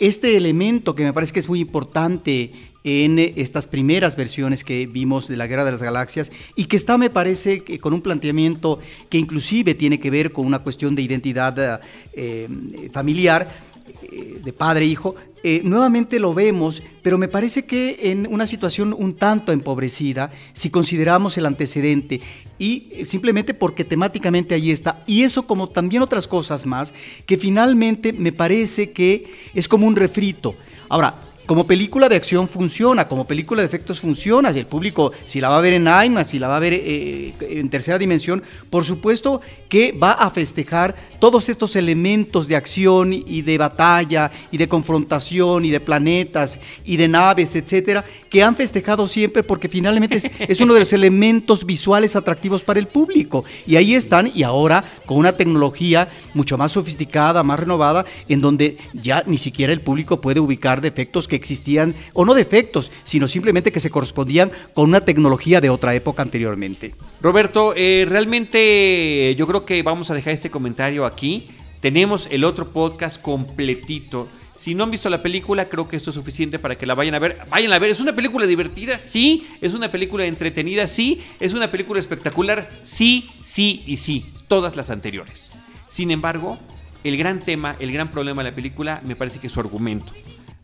Este 0.00 0.36
elemento 0.36 0.96
que 0.96 1.04
me 1.04 1.12
parece 1.12 1.32
que 1.32 1.38
es 1.38 1.48
muy 1.48 1.60
importante 1.60 2.52
en 2.82 3.18
estas 3.18 3.66
primeras 3.66 4.16
versiones 4.16 4.64
que 4.64 4.86
vimos 4.86 5.28
de 5.28 5.36
la 5.36 5.46
Guerra 5.46 5.64
de 5.64 5.72
las 5.72 5.82
Galaxias 5.82 6.32
y 6.56 6.64
que 6.64 6.76
está, 6.76 6.98
me 6.98 7.10
parece, 7.10 7.62
con 7.80 7.92
un 7.92 8.00
planteamiento 8.00 8.80
que 9.08 9.18
inclusive 9.18 9.74
tiene 9.74 10.00
que 10.00 10.10
ver 10.10 10.32
con 10.32 10.46
una 10.46 10.60
cuestión 10.60 10.94
de 10.94 11.02
identidad 11.02 11.80
eh, 12.12 12.48
familiar, 12.92 13.67
eh, 14.02 14.40
de 14.42 14.52
padre 14.52 14.84
e 14.84 14.88
hijo, 14.88 15.14
eh, 15.42 15.60
nuevamente 15.64 16.18
lo 16.18 16.34
vemos, 16.34 16.82
pero 17.02 17.18
me 17.18 17.28
parece 17.28 17.64
que 17.64 18.10
en 18.10 18.26
una 18.30 18.46
situación 18.46 18.94
un 18.96 19.14
tanto 19.14 19.52
empobrecida, 19.52 20.30
si 20.52 20.70
consideramos 20.70 21.36
el 21.36 21.46
antecedente, 21.46 22.20
y 22.58 23.04
simplemente 23.04 23.54
porque 23.54 23.84
temáticamente 23.84 24.54
ahí 24.54 24.70
está, 24.70 25.04
y 25.06 25.22
eso 25.22 25.46
como 25.46 25.68
también 25.68 26.02
otras 26.02 26.26
cosas 26.26 26.66
más, 26.66 26.92
que 27.24 27.36
finalmente 27.36 28.12
me 28.12 28.32
parece 28.32 28.90
que 28.90 29.32
es 29.54 29.68
como 29.68 29.86
un 29.86 29.96
refrito. 29.96 30.56
Ahora, 30.88 31.20
como 31.48 31.66
película 31.66 32.10
de 32.10 32.16
acción 32.16 32.46
funciona, 32.46 33.08
como 33.08 33.26
película 33.26 33.62
de 33.62 33.66
efectos 33.66 34.00
funciona, 34.00 34.52
si 34.52 34.58
el 34.58 34.66
público, 34.66 35.12
si 35.24 35.40
la 35.40 35.48
va 35.48 35.56
a 35.56 35.62
ver 35.62 35.72
en 35.72 35.88
IMAX, 35.88 36.28
si 36.28 36.38
la 36.38 36.46
va 36.46 36.58
a 36.58 36.60
ver 36.60 36.74
eh, 36.74 37.32
en 37.40 37.70
tercera 37.70 37.96
dimensión, 37.96 38.42
por 38.68 38.84
supuesto 38.84 39.40
que 39.70 39.92
va 39.92 40.12
a 40.12 40.30
festejar 40.30 40.94
todos 41.18 41.48
estos 41.48 41.74
elementos 41.74 42.48
de 42.48 42.56
acción 42.56 43.14
y 43.14 43.40
de 43.40 43.56
batalla 43.56 44.30
y 44.50 44.58
de 44.58 44.68
confrontación 44.68 45.64
y 45.64 45.70
de 45.70 45.80
planetas 45.80 46.60
y 46.84 46.98
de 46.98 47.08
naves, 47.08 47.56
etcétera, 47.56 48.04
que 48.28 48.42
han 48.42 48.56
festejado 48.56 49.08
siempre 49.08 49.42
porque 49.42 49.68
finalmente 49.68 50.16
es, 50.16 50.30
es 50.38 50.60
uno 50.60 50.74
de 50.74 50.80
los 50.80 50.92
elementos 50.92 51.64
visuales 51.64 52.16
atractivos 52.16 52.62
para 52.62 52.80
el 52.80 52.86
público. 52.86 53.44
Y 53.66 53.76
ahí 53.76 53.94
están, 53.94 54.30
y 54.34 54.42
ahora 54.42 54.84
con 55.06 55.18
una 55.18 55.32
tecnología 55.32 56.10
mucho 56.34 56.58
más 56.58 56.72
sofisticada, 56.72 57.42
más 57.42 57.60
renovada, 57.60 58.04
en 58.28 58.40
donde 58.40 58.78
ya 58.94 59.22
ni 59.26 59.38
siquiera 59.38 59.72
el 59.72 59.80
público 59.80 60.20
puede 60.20 60.40
ubicar 60.40 60.80
defectos 60.80 61.28
que 61.28 61.36
existían, 61.36 61.94
o 62.12 62.24
no 62.24 62.34
defectos, 62.34 62.90
sino 63.04 63.28
simplemente 63.28 63.72
que 63.72 63.80
se 63.80 63.90
correspondían 63.90 64.50
con 64.74 64.88
una 64.88 65.00
tecnología 65.00 65.60
de 65.60 65.70
otra 65.70 65.94
época 65.94 66.22
anteriormente. 66.22 66.94
Roberto, 67.20 67.74
eh, 67.76 68.06
realmente 68.08 69.34
yo 69.36 69.46
creo 69.46 69.64
que 69.64 69.82
vamos 69.82 70.10
a 70.10 70.14
dejar 70.14 70.32
este 70.32 70.50
comentario 70.50 71.06
aquí. 71.06 71.48
Tenemos 71.80 72.28
el 72.30 72.44
otro 72.44 72.72
podcast 72.72 73.20
completito. 73.20 74.28
Si 74.58 74.74
no 74.74 74.82
han 74.82 74.90
visto 74.90 75.08
la 75.08 75.22
película, 75.22 75.68
creo 75.68 75.86
que 75.86 75.94
esto 75.94 76.10
es 76.10 76.14
suficiente 76.14 76.58
para 76.58 76.76
que 76.76 76.84
la 76.84 76.96
vayan 76.96 77.14
a 77.14 77.20
ver. 77.20 77.38
Vayan 77.48 77.72
a 77.72 77.78
ver, 77.78 77.90
es 77.90 78.00
una 78.00 78.16
película 78.16 78.44
divertida, 78.44 78.98
sí. 78.98 79.46
Es 79.60 79.72
una 79.72 79.88
película 79.88 80.26
entretenida, 80.26 80.88
sí. 80.88 81.22
Es 81.38 81.52
una 81.52 81.70
película 81.70 82.00
espectacular, 82.00 82.68
sí, 82.82 83.30
sí 83.40 83.84
y 83.86 83.98
sí. 83.98 84.26
Todas 84.48 84.74
las 84.74 84.90
anteriores. 84.90 85.52
Sin 85.86 86.10
embargo, 86.10 86.58
el 87.04 87.16
gran 87.16 87.38
tema, 87.38 87.76
el 87.78 87.92
gran 87.92 88.08
problema 88.08 88.42
de 88.42 88.50
la 88.50 88.56
película 88.56 89.00
me 89.04 89.14
parece 89.14 89.38
que 89.38 89.46
es 89.46 89.52
su 89.52 89.60
argumento 89.60 90.12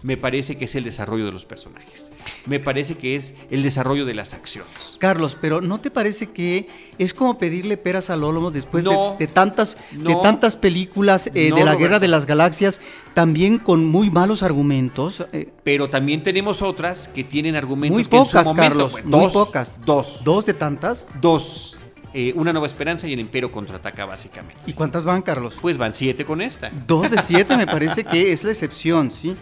me 0.05 0.19
parece 0.19 0.57
que 0.59 0.67
es 0.67 0.75
el 0.75 0.85
desarrollo 0.85 1.25
de 1.25 1.33
los 1.33 1.47
personajes. 1.47 2.13
Me 2.45 2.61
parece 2.61 2.97
que 2.97 3.17
es 3.17 3.33
el 3.51 3.63
desarrollo 3.63 4.05
de 4.05 4.13
las 4.13 4.35
acciones. 4.35 4.97
Carlos, 4.99 5.35
pero 5.41 5.63
¿no 5.63 5.81
te 5.81 5.91
parece 5.91 6.31
que 6.31 6.69
es 6.99 7.15
como 7.15 7.39
pedirle 7.39 7.79
peras 7.79 8.11
al 8.11 8.23
olmo 8.23 8.51
después 8.51 8.85
de, 8.85 9.27
tantas, 9.27 9.79
de 9.93 10.15
tantas 10.23 10.57
películas 10.57 11.29
eh, 11.29 11.53
de 11.55 11.65
la 11.65 11.75
Guerra 11.75 12.01
de 12.01 12.09
las 12.09 12.27
Galaxias, 12.27 12.83
también 13.15 13.59
con 13.59 13.87
muy 13.87 14.11
malos 14.11 14.43
argumentos? 14.43 15.27
Eh? 15.33 15.49
pero 15.63 15.89
también 15.89 16.23
tenemos 16.23 16.61
otras 16.61 17.09
que 17.09 17.25
tienen 17.25 17.57
argumentos 17.57 17.97
muy 17.97 18.05
pocas, 18.05 18.53
Carlos, 18.53 19.03
muy 19.05 19.31
pocas. 19.31 19.79
Dos. 19.87 20.21
¿Dos 20.23 20.45
de 20.45 20.53
tantas? 20.53 21.07
Dos. 21.23 21.79
Eh, 22.17 22.33
una 22.37 22.53
Nueva 22.53 22.69
Esperanza 22.69 23.09
y 23.09 23.13
el 23.13 23.19
Imperio 23.19 23.51
contraataca 23.51 24.05
básicamente. 24.05 24.61
¿Y 24.67 24.73
cuántas 24.73 25.05
van, 25.05 25.21
Carlos? 25.21 25.59
Pues 25.61 25.77
van 25.77 25.93
siete 25.93 26.25
con 26.25 26.41
esta. 26.41 26.71
Dos 26.87 27.11
de 27.11 27.21
siete 27.21 27.57
me 27.57 27.67
parece 27.67 28.05
que 28.05 28.31
es 28.31 28.45
la 28.45 28.53
excepción, 28.53 29.11
¿sí? 29.11 29.35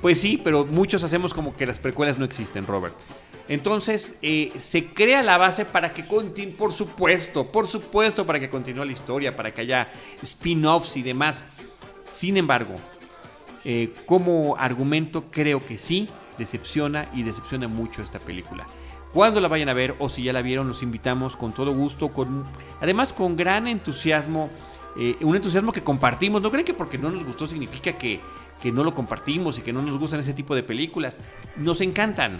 pues 0.00 0.20
sí, 0.20 0.40
pero 0.42 0.66
muchos 0.66 1.04
hacemos 1.04 1.32
como 1.32 1.56
que 1.56 1.64
las 1.64 1.78
precuelas 1.78 2.18
no 2.18 2.24
existen, 2.24 2.66
Robert. 2.66 2.96
Entonces, 3.48 4.16
eh, 4.22 4.52
se 4.58 4.86
crea 4.86 5.22
la 5.22 5.38
base 5.38 5.64
para 5.64 5.92
que 5.92 6.04
continúe, 6.04 6.56
por 6.56 6.72
supuesto, 6.72 7.46
por 7.46 7.68
supuesto, 7.68 8.26
para 8.26 8.40
que 8.40 8.50
continúe 8.50 8.84
la 8.84 8.92
historia, 8.92 9.36
para 9.36 9.52
que 9.52 9.60
haya 9.60 9.88
spin-offs 10.20 10.96
y 10.96 11.02
demás. 11.02 11.44
Sin 12.10 12.36
embargo, 12.38 12.74
eh, 13.64 13.92
como 14.06 14.56
argumento, 14.56 15.26
creo 15.30 15.64
que 15.64 15.78
sí, 15.78 16.08
decepciona 16.38 17.06
y 17.14 17.22
decepciona 17.22 17.68
mucho 17.68 18.02
esta 18.02 18.18
película. 18.18 18.66
Cuando 19.12 19.40
la 19.40 19.48
vayan 19.48 19.68
a 19.68 19.74
ver 19.74 19.94
o 19.98 20.08
si 20.08 20.22
ya 20.22 20.32
la 20.32 20.40
vieron, 20.40 20.68
los 20.68 20.82
invitamos 20.82 21.36
con 21.36 21.52
todo 21.52 21.74
gusto, 21.74 22.08
con, 22.08 22.44
además 22.80 23.12
con 23.12 23.36
gran 23.36 23.68
entusiasmo, 23.68 24.48
eh, 24.96 25.16
un 25.20 25.36
entusiasmo 25.36 25.70
que 25.70 25.82
compartimos. 25.82 26.40
No 26.40 26.50
creen 26.50 26.64
que 26.64 26.74
porque 26.74 26.96
no 26.96 27.10
nos 27.10 27.24
gustó 27.24 27.46
significa 27.46 27.98
que, 27.98 28.20
que 28.62 28.72
no 28.72 28.84
lo 28.84 28.94
compartimos 28.94 29.58
y 29.58 29.62
que 29.62 29.72
no 29.72 29.82
nos 29.82 29.98
gustan 29.98 30.20
ese 30.20 30.32
tipo 30.32 30.54
de 30.54 30.62
películas. 30.62 31.20
Nos 31.56 31.82
encantan, 31.82 32.38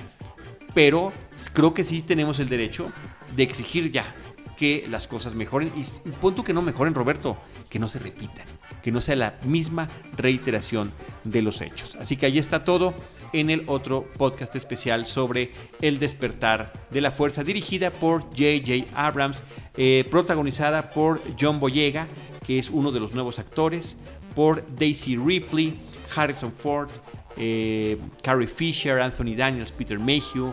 pero 0.73 1.13
creo 1.53 1.75
que 1.75 1.85
sí 1.85 2.01
tenemos 2.01 2.41
el 2.41 2.49
derecho 2.49 2.91
de 3.37 3.43
exigir 3.43 3.91
ya 3.91 4.15
que 4.57 4.87
las 4.89 5.07
cosas 5.07 5.35
mejoren. 5.35 5.71
Y 5.77 6.11
punto 6.13 6.43
que 6.45 6.55
no 6.55 6.63
mejoren, 6.63 6.95
Roberto, 6.95 7.37
que 7.69 7.79
no 7.79 7.89
se 7.89 7.99
repitan, 7.99 8.47
que 8.83 8.93
no 8.93 9.01
sea 9.01 9.17
la 9.17 9.35
misma 9.45 9.89
reiteración 10.17 10.93
de 11.25 11.43
los 11.43 11.61
hechos. 11.61 11.97
Así 11.97 12.17
que 12.17 12.27
ahí 12.27 12.39
está 12.39 12.65
todo 12.65 12.95
en 13.33 13.51
el 13.51 13.65
otro 13.67 14.07
podcast 14.19 14.55
especial 14.57 15.07
sobre 15.07 15.53
el 15.81 15.99
despertar 15.99 16.73
de 16.91 17.01
la 17.01 17.11
fuerza 17.11 17.45
dirigida 17.45 17.91
por 17.91 18.23
J.J. 18.23 18.91
Abrams, 18.95 19.43
eh, 19.77 20.05
protagonizada 20.11 20.91
por 20.91 21.21
John 21.41 21.61
Boyega, 21.61 22.07
que 22.47 22.59
es 22.59 22.71
uno 22.71 22.93
de 22.93 23.01
los 23.01 23.15
nuevos 23.15 23.39
actores, 23.39 23.97
por 24.35 24.65
Daisy 24.77 25.17
Ripley, 25.17 25.79
Harrison 26.15 26.53
Ford, 26.53 26.91
eh, 27.37 27.99
Carrie 28.23 28.47
Fisher, 28.47 29.01
Anthony 29.01 29.35
Daniels, 29.37 29.73
Peter 29.73 29.99
Mayhew, 29.99 30.53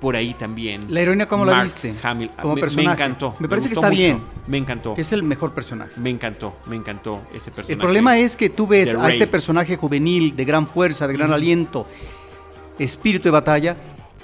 por 0.00 0.16
ahí 0.16 0.34
también. 0.34 0.86
¿La 0.88 1.00
heroína 1.02 1.26
cómo 1.28 1.44
la 1.44 1.62
viste? 1.62 1.94
Como 2.40 2.54
me, 2.54 2.60
personaje. 2.60 2.86
Me 2.86 2.92
encantó. 2.92 3.36
Me 3.38 3.48
parece 3.48 3.68
que 3.68 3.74
está 3.74 3.90
bien. 3.90 4.22
Me 4.46 4.56
encantó. 4.56 4.94
Que 4.94 5.02
es 5.02 5.12
el 5.12 5.22
mejor 5.22 5.52
personaje. 5.52 5.92
Me 6.00 6.10
encantó, 6.10 6.56
me 6.66 6.76
encantó 6.76 7.20
ese 7.32 7.50
personaje. 7.50 7.74
El 7.74 7.78
problema 7.78 8.18
es 8.18 8.36
que 8.36 8.48
tú 8.48 8.66
ves 8.66 8.94
a 8.94 9.10
este 9.10 9.26
personaje 9.26 9.76
juvenil, 9.76 10.34
de 10.34 10.44
gran 10.44 10.66
fuerza, 10.66 11.06
de 11.06 11.12
gran 11.14 11.32
aliento, 11.32 11.86
espíritu 12.78 13.24
de 13.24 13.30
batalla, 13.30 13.76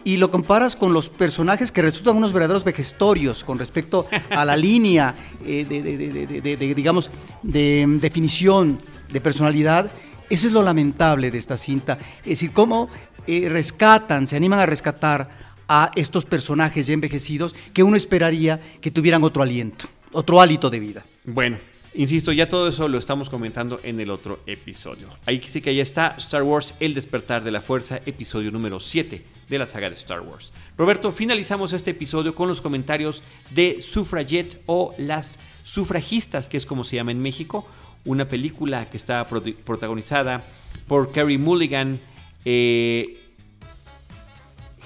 y 0.02 0.16
lo 0.16 0.30
comparas 0.30 0.76
con 0.76 0.92
los 0.92 1.08
personajes 1.08 1.72
que 1.72 1.82
resultan 1.82 2.16
unos 2.16 2.32
verdaderos 2.32 2.64
vejestorios 2.64 3.44
con 3.44 3.58
respecto 3.58 4.06
a 4.30 4.44
la 4.44 4.56
línea 4.56 5.14
eh, 5.44 5.64
de, 5.64 6.74
digamos, 6.74 7.10
de 7.42 7.84
definición 8.00 8.80
de 9.10 9.20
personalidad. 9.20 9.90
Eso 10.30 10.46
es 10.46 10.52
lo 10.52 10.62
lamentable 10.62 11.30
de 11.30 11.38
esta 11.38 11.56
cinta. 11.56 11.98
Es 12.20 12.30
decir, 12.30 12.52
cómo 12.52 12.88
eh, 13.26 13.48
rescatan, 13.48 14.28
se 14.28 14.36
animan 14.36 14.60
a 14.60 14.66
rescatar 14.66 15.45
a 15.68 15.90
estos 15.96 16.24
personajes 16.24 16.86
ya 16.86 16.94
envejecidos 16.94 17.54
que 17.72 17.82
uno 17.82 17.96
esperaría 17.96 18.60
que 18.80 18.90
tuvieran 18.90 19.24
otro 19.24 19.42
aliento, 19.42 19.86
otro 20.12 20.40
hálito 20.40 20.70
de 20.70 20.80
vida. 20.80 21.06
Bueno, 21.24 21.58
insisto, 21.94 22.32
ya 22.32 22.48
todo 22.48 22.68
eso 22.68 22.88
lo 22.88 22.98
estamos 22.98 23.28
comentando 23.28 23.80
en 23.82 24.00
el 24.00 24.10
otro 24.10 24.40
episodio. 24.46 25.08
Ahí 25.26 25.40
sí 25.44 25.60
que 25.60 25.74
ya 25.74 25.82
está 25.82 26.14
Star 26.18 26.42
Wars 26.42 26.74
El 26.80 26.94
despertar 26.94 27.42
de 27.42 27.50
la 27.50 27.60
fuerza, 27.60 28.00
episodio 28.06 28.50
número 28.50 28.80
7 28.80 29.24
de 29.48 29.58
la 29.58 29.66
saga 29.66 29.88
de 29.88 29.96
Star 29.96 30.20
Wars. 30.20 30.52
Roberto, 30.76 31.12
finalizamos 31.12 31.72
este 31.72 31.92
episodio 31.92 32.34
con 32.34 32.48
los 32.48 32.60
comentarios 32.60 33.22
de 33.50 33.80
Suffragette 33.80 34.60
o 34.66 34.94
Las 34.98 35.38
Sufragistas, 35.62 36.48
que 36.48 36.56
es 36.56 36.66
como 36.66 36.84
se 36.84 36.96
llama 36.96 37.12
en 37.12 37.20
México, 37.20 37.66
una 38.04 38.28
película 38.28 38.88
que 38.88 38.96
está 38.96 39.26
protagonizada 39.28 40.44
por 40.86 41.12
Carrie 41.12 41.38
Mulligan, 41.38 41.98
eh, 42.44 43.25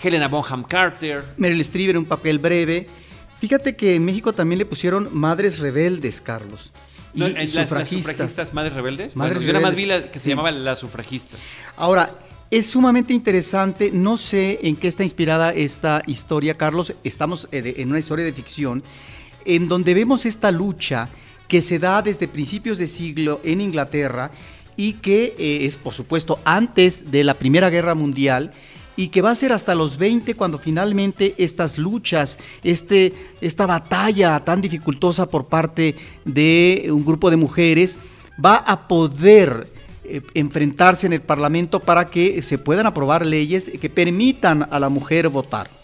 Helena 0.03 0.29
Bonham 0.29 0.65
Carter. 0.65 1.25
Meryl 1.37 1.61
Streep 1.61 1.91
en 1.91 1.99
un 1.99 2.05
papel 2.05 2.39
breve. 2.39 2.87
Fíjate 3.39 3.75
que 3.77 3.95
en 3.95 4.05
México 4.05 4.33
también 4.33 4.59
le 4.59 4.67
pusieron 4.67 5.09
Madres 5.13 5.59
Rebeldes, 5.59 6.21
Carlos. 6.21 6.73
y 7.15 7.47
sufragistas. 7.47 8.53
Madres 8.53 8.75
Rebeldes. 8.75 9.17
Madres 9.17 9.43
Yo 9.43 9.53
nada 9.53 9.67
más 9.67 9.77
vi 9.77 9.87
la 9.87 10.11
que 10.11 10.19
se 10.19 10.31
llamaba 10.31 10.51
Las 10.51 10.81
Sufragistas. 10.81 11.41
Ahora, 11.77 12.11
es 12.51 12.67
sumamente 12.67 13.15
interesante, 13.15 13.91
no 13.93 14.17
sé 14.17 14.59
en 14.63 14.77
qué 14.77 14.89
está 14.89 15.05
inspirada 15.05 15.53
esta 15.53 16.03
historia, 16.07 16.57
Carlos, 16.57 16.95
estamos 17.05 17.49
eh, 17.53 17.75
en 17.77 17.91
una 17.91 18.01
historia 18.01 18.25
de 18.25 18.33
ficción, 18.33 18.83
en 19.45 19.69
donde 19.69 19.95
vemos 19.95 20.27
esta 20.27 20.51
lucha 20.51 21.09
que 21.47 21.63
se 21.63 21.79
da 21.79 22.03
desde 22.03 22.27
principios 22.29 22.77
de 22.79 22.89
siglo 22.89 23.41
en 23.45 23.61
Inglaterra 23.61 24.33
y 24.77 24.95
que 24.95 25.35
eh, 25.39 25.67
es, 25.67 25.77
por 25.77 25.95
supuesto, 25.95 26.41
antes 26.45 27.11
de 27.11 27.23
la 27.23 27.35
Primera 27.35 27.71
Guerra 27.71 27.95
Mundial 27.95 28.51
y 28.97 29.09
que 29.09 29.23
va 29.23 29.31
a 29.31 29.35
ser 29.35 29.53
hasta 29.53 29.75
los 29.75 29.97
20 29.97 30.35
cuando 30.35 30.59
finalmente 30.59 31.35
estas 31.39 31.79
luchas, 31.79 32.39
este, 32.63 33.13
esta 33.41 33.67
batalla 33.67 34.41
tan 34.45 34.61
dificultosa 34.61 35.29
por 35.29 35.47
parte 35.47 35.97
de 36.25 36.89
un 36.91 37.05
grupo 37.05 37.31
de 37.31 37.37
mujeres 37.37 37.99
va 38.45 38.57
a 38.57 38.89
poder 38.89 39.69
eh, 40.05 40.23
enfrentarse 40.35 41.07
en 41.07 41.13
el 41.13 41.23
Parlamento 41.23 41.81
para 41.81 42.07
que 42.07 42.43
se 42.43 42.59
puedan 42.59 42.87
aprobar 42.87 43.25
leyes 43.25 43.71
que 43.81 43.91
permitan 43.91 44.69
a 44.71 44.79
la 44.79 44.89
mujer 44.89 45.29
votar 45.29 45.80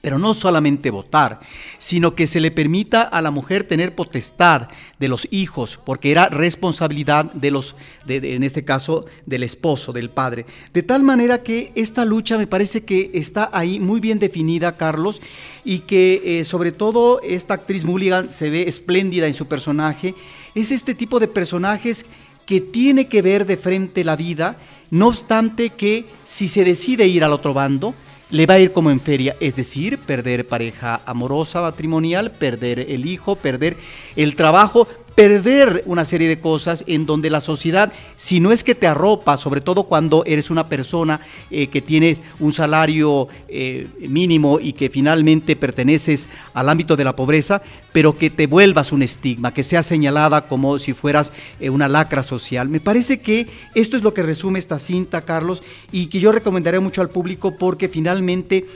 pero 0.00 0.18
no 0.18 0.34
solamente 0.34 0.90
votar, 0.90 1.40
sino 1.78 2.14
que 2.14 2.26
se 2.26 2.40
le 2.40 2.50
permita 2.50 3.02
a 3.02 3.20
la 3.20 3.30
mujer 3.30 3.64
tener 3.64 3.94
potestad 3.94 4.68
de 4.98 5.08
los 5.08 5.28
hijos, 5.30 5.78
porque 5.84 6.10
era 6.10 6.28
responsabilidad 6.28 7.26
de 7.32 7.50
los, 7.50 7.76
en 8.08 8.42
este 8.42 8.64
caso, 8.64 9.06
del 9.26 9.42
esposo, 9.42 9.92
del 9.92 10.10
padre. 10.10 10.46
De 10.72 10.82
tal 10.82 11.02
manera 11.02 11.42
que 11.42 11.72
esta 11.74 12.04
lucha 12.04 12.38
me 12.38 12.46
parece 12.46 12.84
que 12.84 13.10
está 13.14 13.50
ahí 13.52 13.78
muy 13.80 14.00
bien 14.00 14.18
definida, 14.18 14.76
Carlos, 14.76 15.20
y 15.64 15.80
que 15.80 16.22
eh, 16.24 16.44
sobre 16.44 16.72
todo 16.72 17.20
esta 17.22 17.54
actriz 17.54 17.84
Mulligan 17.84 18.30
se 18.30 18.50
ve 18.50 18.62
espléndida 18.62 19.26
en 19.26 19.34
su 19.34 19.46
personaje. 19.46 20.14
Es 20.54 20.72
este 20.72 20.94
tipo 20.94 21.20
de 21.20 21.28
personajes 21.28 22.06
que 22.46 22.60
tiene 22.60 23.06
que 23.06 23.22
ver 23.22 23.46
de 23.46 23.56
frente 23.56 24.02
la 24.02 24.16
vida, 24.16 24.58
no 24.90 25.08
obstante 25.08 25.70
que 25.70 26.06
si 26.24 26.48
se 26.48 26.64
decide 26.64 27.06
ir 27.06 27.22
al 27.22 27.32
otro 27.32 27.54
bando, 27.54 27.94
le 28.30 28.46
va 28.46 28.54
a 28.54 28.58
ir 28.60 28.72
como 28.72 28.90
en 28.90 29.00
feria, 29.00 29.36
es 29.40 29.56
decir, 29.56 29.98
perder 29.98 30.46
pareja 30.46 31.00
amorosa, 31.04 31.60
matrimonial, 31.60 32.30
perder 32.30 32.78
el 32.78 33.06
hijo, 33.06 33.36
perder 33.36 33.76
el 34.16 34.36
trabajo, 34.36 34.86
perder 35.14 35.82
una 35.86 36.04
serie 36.04 36.28
de 36.28 36.40
cosas 36.40 36.84
en 36.86 37.06
donde 37.06 37.30
la 37.30 37.40
sociedad, 37.40 37.92
si 38.16 38.40
no 38.40 38.52
es 38.52 38.64
que 38.64 38.74
te 38.74 38.86
arropa, 38.86 39.36
sobre 39.36 39.60
todo 39.60 39.84
cuando 39.84 40.24
eres 40.26 40.50
una 40.50 40.66
persona 40.66 41.20
eh, 41.50 41.68
que 41.68 41.82
tienes 41.82 42.20
un 42.38 42.52
salario 42.52 43.28
eh, 43.48 43.88
mínimo 44.00 44.58
y 44.60 44.72
que 44.72 44.88
finalmente 44.88 45.56
perteneces 45.56 46.28
al 46.54 46.68
ámbito 46.68 46.96
de 46.96 47.04
la 47.04 47.16
pobreza, 47.16 47.62
pero 47.92 48.16
que 48.16 48.30
te 48.30 48.46
vuelvas 48.46 48.92
un 48.92 49.02
estigma, 49.02 49.52
que 49.52 49.62
seas 49.62 49.86
señalada 49.86 50.46
como 50.46 50.78
si 50.78 50.92
fueras 50.92 51.32
eh, 51.60 51.70
una 51.70 51.88
lacra 51.88 52.22
social. 52.22 52.68
Me 52.68 52.80
parece 52.80 53.20
que 53.20 53.48
esto 53.74 53.96
es 53.96 54.02
lo 54.02 54.14
que 54.14 54.22
resume 54.22 54.58
esta 54.58 54.78
cinta, 54.78 55.22
Carlos, 55.22 55.62
y 55.92 56.06
que 56.06 56.20
yo 56.20 56.32
recomendaré 56.32 56.80
mucho 56.80 57.00
al 57.00 57.10
público 57.10 57.56
porque 57.56 57.88
finalmente 57.88 58.66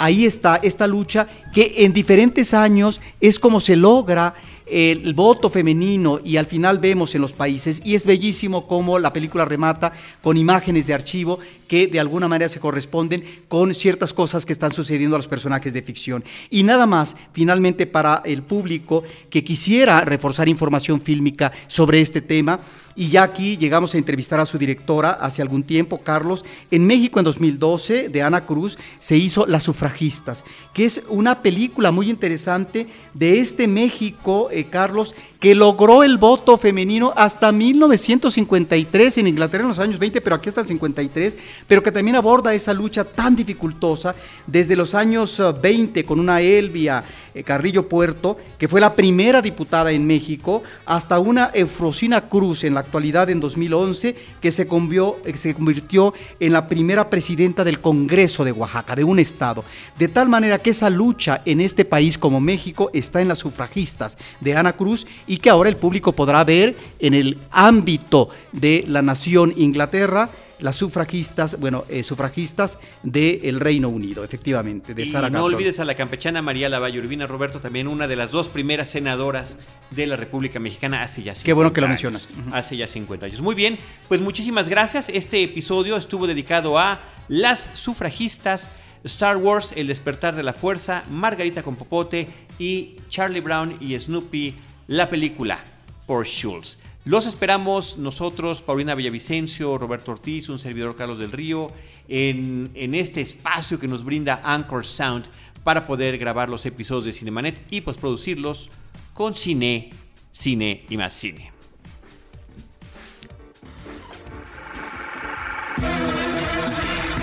ahí 0.00 0.24
está 0.24 0.56
esta 0.62 0.86
lucha 0.86 1.28
que 1.52 1.84
en 1.84 1.92
diferentes 1.92 2.54
años 2.54 3.00
es 3.20 3.38
como 3.38 3.60
se 3.60 3.76
logra 3.76 4.34
el 4.70 5.14
voto 5.14 5.50
femenino 5.50 6.20
y 6.24 6.36
al 6.36 6.46
final 6.46 6.78
vemos 6.78 7.14
en 7.14 7.22
los 7.22 7.32
países, 7.32 7.82
y 7.84 7.94
es 7.94 8.06
bellísimo 8.06 8.66
cómo 8.66 8.98
la 8.98 9.12
película 9.12 9.44
remata 9.44 9.92
con 10.22 10.36
imágenes 10.36 10.86
de 10.86 10.94
archivo 10.94 11.38
que 11.70 11.86
de 11.86 12.00
alguna 12.00 12.26
manera 12.26 12.48
se 12.48 12.58
corresponden 12.58 13.22
con 13.46 13.74
ciertas 13.74 14.12
cosas 14.12 14.44
que 14.44 14.52
están 14.52 14.72
sucediendo 14.72 15.14
a 15.14 15.20
los 15.20 15.28
personajes 15.28 15.72
de 15.72 15.82
ficción. 15.82 16.24
Y 16.50 16.64
nada 16.64 16.84
más, 16.84 17.14
finalmente, 17.32 17.86
para 17.86 18.22
el 18.24 18.42
público 18.42 19.04
que 19.30 19.44
quisiera 19.44 20.00
reforzar 20.00 20.48
información 20.48 21.00
fílmica 21.00 21.52
sobre 21.68 22.00
este 22.00 22.22
tema, 22.22 22.58
y 22.96 23.08
ya 23.08 23.22
aquí 23.22 23.56
llegamos 23.56 23.94
a 23.94 23.98
entrevistar 23.98 24.40
a 24.40 24.46
su 24.46 24.58
directora 24.58 25.12
hace 25.12 25.42
algún 25.42 25.62
tiempo, 25.62 26.02
Carlos. 26.02 26.44
En 26.70 26.86
México 26.86 27.20
en 27.20 27.24
2012, 27.24 28.08
de 28.08 28.22
Ana 28.22 28.46
Cruz, 28.46 28.78
se 28.98 29.16
hizo 29.16 29.46
Las 29.46 29.62
sufragistas, 29.62 30.44
que 30.74 30.84
es 30.84 31.02
una 31.08 31.40
película 31.40 31.92
muy 31.92 32.10
interesante 32.10 32.88
de 33.14 33.38
este 33.38 33.68
México, 33.68 34.48
eh, 34.50 34.66
Carlos, 34.68 35.14
que 35.38 35.54
logró 35.54 36.02
el 36.02 36.18
voto 36.18 36.58
femenino 36.58 37.14
hasta 37.16 37.52
1953 37.52 39.18
en 39.18 39.28
Inglaterra 39.28 39.62
en 39.62 39.68
los 39.68 39.78
años 39.78 39.98
20, 39.98 40.20
pero 40.20 40.36
aquí 40.36 40.50
hasta 40.50 40.60
el 40.60 40.66
53, 40.66 41.36
pero 41.66 41.82
que 41.82 41.92
también 41.92 42.16
aborda 42.16 42.54
esa 42.54 42.72
lucha 42.72 43.04
tan 43.04 43.36
dificultosa 43.36 44.14
desde 44.46 44.76
los 44.76 44.94
años 44.94 45.40
20 45.62 46.00
eh, 46.00 46.04
con 46.04 46.20
una 46.20 46.40
Elvia 46.40 47.04
eh, 47.34 47.42
Carrillo 47.42 47.88
Puerto, 47.88 48.36
que 48.58 48.68
fue 48.68 48.80
la 48.80 48.94
primera 48.94 49.40
diputada 49.40 49.92
en 49.92 50.06
México, 50.06 50.62
hasta 50.84 51.18
una 51.18 51.50
Eufrosina 51.54 52.28
Cruz 52.28 52.64
en 52.64 52.74
la 52.74 52.80
actualidad 52.80 53.30
en 53.30 53.40
2011, 53.40 54.16
que 54.40 54.50
se, 54.50 54.62
eh, 54.62 55.36
se 55.36 55.54
convirtió 55.54 56.12
en 56.40 56.52
la 56.52 56.66
primera 56.66 57.08
presidenta 57.08 57.64
del 57.64 57.80
Congreso 57.80 58.44
de 58.44 58.52
Oaxaca, 58.52 58.96
de 58.96 59.04
un 59.04 59.18
estado. 59.18 59.64
De 59.98 60.08
tal 60.08 60.28
manera 60.28 60.58
que 60.58 60.70
esa 60.70 60.90
lucha 60.90 61.42
en 61.44 61.60
este 61.60 61.84
país 61.84 62.18
como 62.18 62.40
México 62.40 62.90
está 62.92 63.20
en 63.20 63.28
las 63.28 63.38
sufragistas 63.38 64.18
de 64.40 64.56
Ana 64.56 64.72
Cruz 64.72 65.06
y 65.26 65.38
que 65.38 65.50
ahora 65.50 65.68
el 65.68 65.76
público 65.76 66.12
podrá 66.12 66.42
ver 66.44 66.76
en 66.98 67.14
el 67.14 67.38
ámbito 67.50 68.30
de 68.52 68.84
la 68.86 69.02
nación 69.02 69.54
Inglaterra 69.56 70.30
las 70.60 70.76
sufragistas, 70.76 71.58
bueno, 71.58 71.84
eh, 71.88 72.02
sufragistas 72.02 72.78
del 73.02 73.60
Reino 73.60 73.88
Unido, 73.88 74.24
efectivamente, 74.24 74.94
de 74.94 75.02
y 75.02 75.12
No 75.30 75.44
olvides 75.44 75.80
a 75.80 75.84
la 75.84 75.94
campechana 75.94 76.42
María 76.42 76.68
Lavalle 76.68 76.98
Urbina 76.98 77.26
Roberto, 77.26 77.60
también 77.60 77.88
una 77.88 78.08
de 78.08 78.16
las 78.16 78.30
dos 78.30 78.48
primeras 78.48 78.90
senadoras 78.90 79.58
de 79.90 80.06
la 80.06 80.16
República 80.16 80.60
Mexicana 80.60 81.02
hace 81.02 81.22
ya 81.22 81.34
50 81.34 81.44
Qué 81.44 81.52
bueno 81.52 81.72
que 81.72 81.80
lo 81.80 81.88
mencionas. 81.88 82.30
Hace 82.52 82.76
ya 82.76 82.86
50 82.86 83.26
años. 83.26 83.40
Muy 83.40 83.54
bien, 83.54 83.78
pues 84.08 84.20
muchísimas 84.20 84.68
gracias. 84.68 85.08
Este 85.08 85.42
episodio 85.42 85.96
estuvo 85.96 86.26
dedicado 86.26 86.78
a 86.78 87.00
las 87.28 87.70
sufragistas. 87.74 88.70
Star 89.02 89.38
Wars, 89.38 89.72
El 89.76 89.86
despertar 89.86 90.36
de 90.36 90.42
la 90.42 90.52
fuerza, 90.52 91.04
Margarita 91.08 91.62
con 91.62 91.74
Popote 91.74 92.28
y 92.58 92.96
Charlie 93.08 93.40
Brown 93.40 93.74
y 93.80 93.98
Snoopy 93.98 94.56
la 94.88 95.08
película 95.08 95.58
por 96.06 96.26
Schultz. 96.26 96.78
Los 97.10 97.26
esperamos 97.26 97.98
nosotros, 97.98 98.62
Paulina 98.62 98.94
Villavicencio, 98.94 99.76
Roberto 99.78 100.12
Ortiz, 100.12 100.48
un 100.48 100.60
servidor 100.60 100.94
Carlos 100.94 101.18
del 101.18 101.32
Río, 101.32 101.72
en, 102.06 102.70
en, 102.74 102.94
este 102.94 103.20
espacio 103.20 103.80
que 103.80 103.88
nos 103.88 104.04
brinda 104.04 104.40
Anchor 104.44 104.86
Sound 104.86 105.24
para 105.64 105.88
poder 105.88 106.18
grabar 106.18 106.48
los 106.48 106.64
episodios 106.66 107.06
de 107.06 107.12
Cinemanet 107.12 107.66
y 107.68 107.80
producirlos 107.80 108.70
con 109.12 109.34
cine, 109.34 109.90
cine 110.30 110.84
y 110.88 110.96
más 110.96 111.12
cine. 111.14 111.50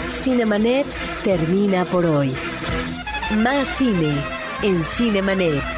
Cinemanet 0.09 0.85
termina 1.23 1.85
por 1.85 2.05
hoy. 2.05 2.33
Más 3.37 3.65
cine 3.77 4.13
en 4.63 4.83
Cinemanet. 4.83 5.76